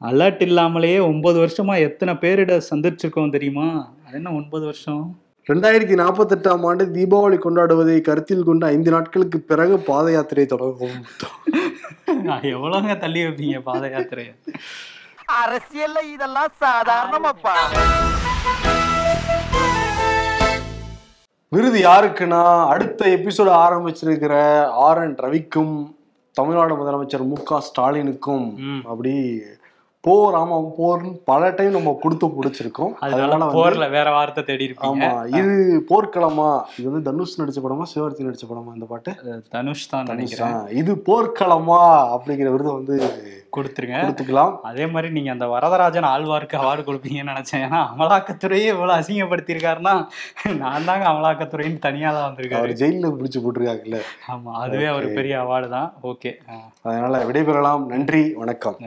அலர்ட் 0.00 0.42
இல்லாமலேயே 0.42 0.98
ஒன்பது 0.98 1.38
வருஷமா 1.44 1.78
எத்தனை 1.78 2.14
பேரிட 2.14 2.60
சந்திச்சிருக்கோம் 2.70 3.30
தெரியுமா? 3.30 3.94
அது 4.06 4.16
என்ன 4.16 4.32
ஒன்பது 4.32 4.64
வருஷம்? 4.64 5.18
ரெண்டாயிரத்தி 5.50 5.94
நாற்பத்தெட்டாம் 6.02 6.66
ஆண்டு 6.66 6.84
தீபாவளி 6.84 7.38
கொண்டாடுவதை 7.44 8.00
கருத்தில் 8.00 8.42
கொண்டு 8.42 8.66
ஐந்து 8.66 8.90
நாட்களுக்கு 8.90 9.40
பிறகு 9.40 9.78
பாத 9.78 10.10
யாத்திரை 10.10 10.46
தொடங்கும். 10.46 10.96
எவ்வளோங்க 12.54 12.98
தள்ளி 12.98 13.22
வைப்பீங்க 13.24 13.60
பாத 13.60 13.86
யாத்திரையை? 13.88 14.32
அரசியல்ல 15.42 15.98
இதெல்லாம் 16.14 16.52
சாதாரணமாப்பா. 16.60 17.56
விருது 21.48 21.78
யாருக்குன்னா 21.82 22.66
அடுத்த 22.66 23.08
எபிசோடு 23.08 23.52
ஆரம்பிச்சிருக்கிற 23.66 24.34
ஆர் 24.86 25.02
என் 25.02 25.14
ரவிக்கும் 25.14 25.76
தமிழ்நாடு 26.38 26.74
முதலமைச்சர் 26.76 27.28
மு 27.28 27.38
க 27.44 27.60
ஸ்டாலினுக்கும். 27.68 28.46
அப்படி 28.84 29.14
போர் 30.04 30.34
ஆமா 30.34 30.56
போர்னு 30.76 31.08
பல 31.24 31.50
டைம் 31.50 31.76
நம்ம 31.76 31.94
கொடுத்து 32.02 32.26
பிடிச்சிருக்கோம். 32.34 32.92
அதனால 33.04 33.48
போர்ல 33.56 33.86
வேற 33.90 34.08
வார்த்தை 34.10 34.42
தேடி 34.44 34.66
இருப்பீங்க 34.68 35.04
ஆமா 35.06 35.24
இது 35.38 35.54
போர்க்களமா? 35.90 36.50
இது 36.78 36.86
வந்து 36.90 37.02
தனுஷ் 37.02 37.38
நடிச்ச 37.40 37.60
படமா 37.64 37.86
சிவகார்த்தி 37.92 38.28
நடிச்ச 38.28 38.46
படமா 38.48 38.74
இந்த 38.74 38.86
பாட்டு? 38.86 39.12
தனுஷ் 39.50 39.88
தான் 39.88 40.08
நினைக்கிறேன். 40.12 40.54
ஆ, 40.54 40.68
இது 40.74 40.94
போர்க்களமா 41.08 41.80
அப்படிங்கிற 42.14 42.50
விருதை 42.50 42.74
வந்து 42.74 42.96
கொடுத்துருங்க. 43.56 43.98
கொடுத்துக்கலாம். 44.04 44.52
அதே 44.70 44.84
மாதிரி 44.94 45.08
நீங்க 45.16 45.30
அந்த 45.34 45.46
வரதராஜன் 45.52 46.08
ஆழ்வாருக்கு 46.12 46.56
அவார்டு 46.60 46.82
கொடுப்பீங்கன்னு 46.88 47.32
நினைச்சேன். 47.32 47.62
ஏன்னா 47.66 47.80
அமலாக்கத்துறையே 47.92 48.68
இவ்வளவு 48.74 48.98
அசிங்கப்படுத்தியிருக்காருன்னா 49.00 49.94
நான் 50.62 50.88
தாங்க 50.90 51.06
அமலாக்கத்துறைன்னு 51.12 51.80
தனியா 51.86 52.10
தான் 52.16 52.26
வந்திருக்காரு. 52.28 52.60
அவர் 52.62 52.80
ஜெயில 52.82 53.12
பிடிச்சு 53.18 53.42
போட்டிருக்காங்கல்ல 53.44 54.00
ஆமா 54.34 54.52
அதுவே 54.64 54.88
ஒரு 54.98 55.08
பெரிய 55.18 55.36
அவார்டு 55.44 55.70
தான். 55.76 55.90
ஓகே 56.12 56.32
அதனால 56.88 57.24
விடைபெறலாம். 57.30 57.84
நன்றி 57.94 58.22
வணக்கம். 58.42 58.78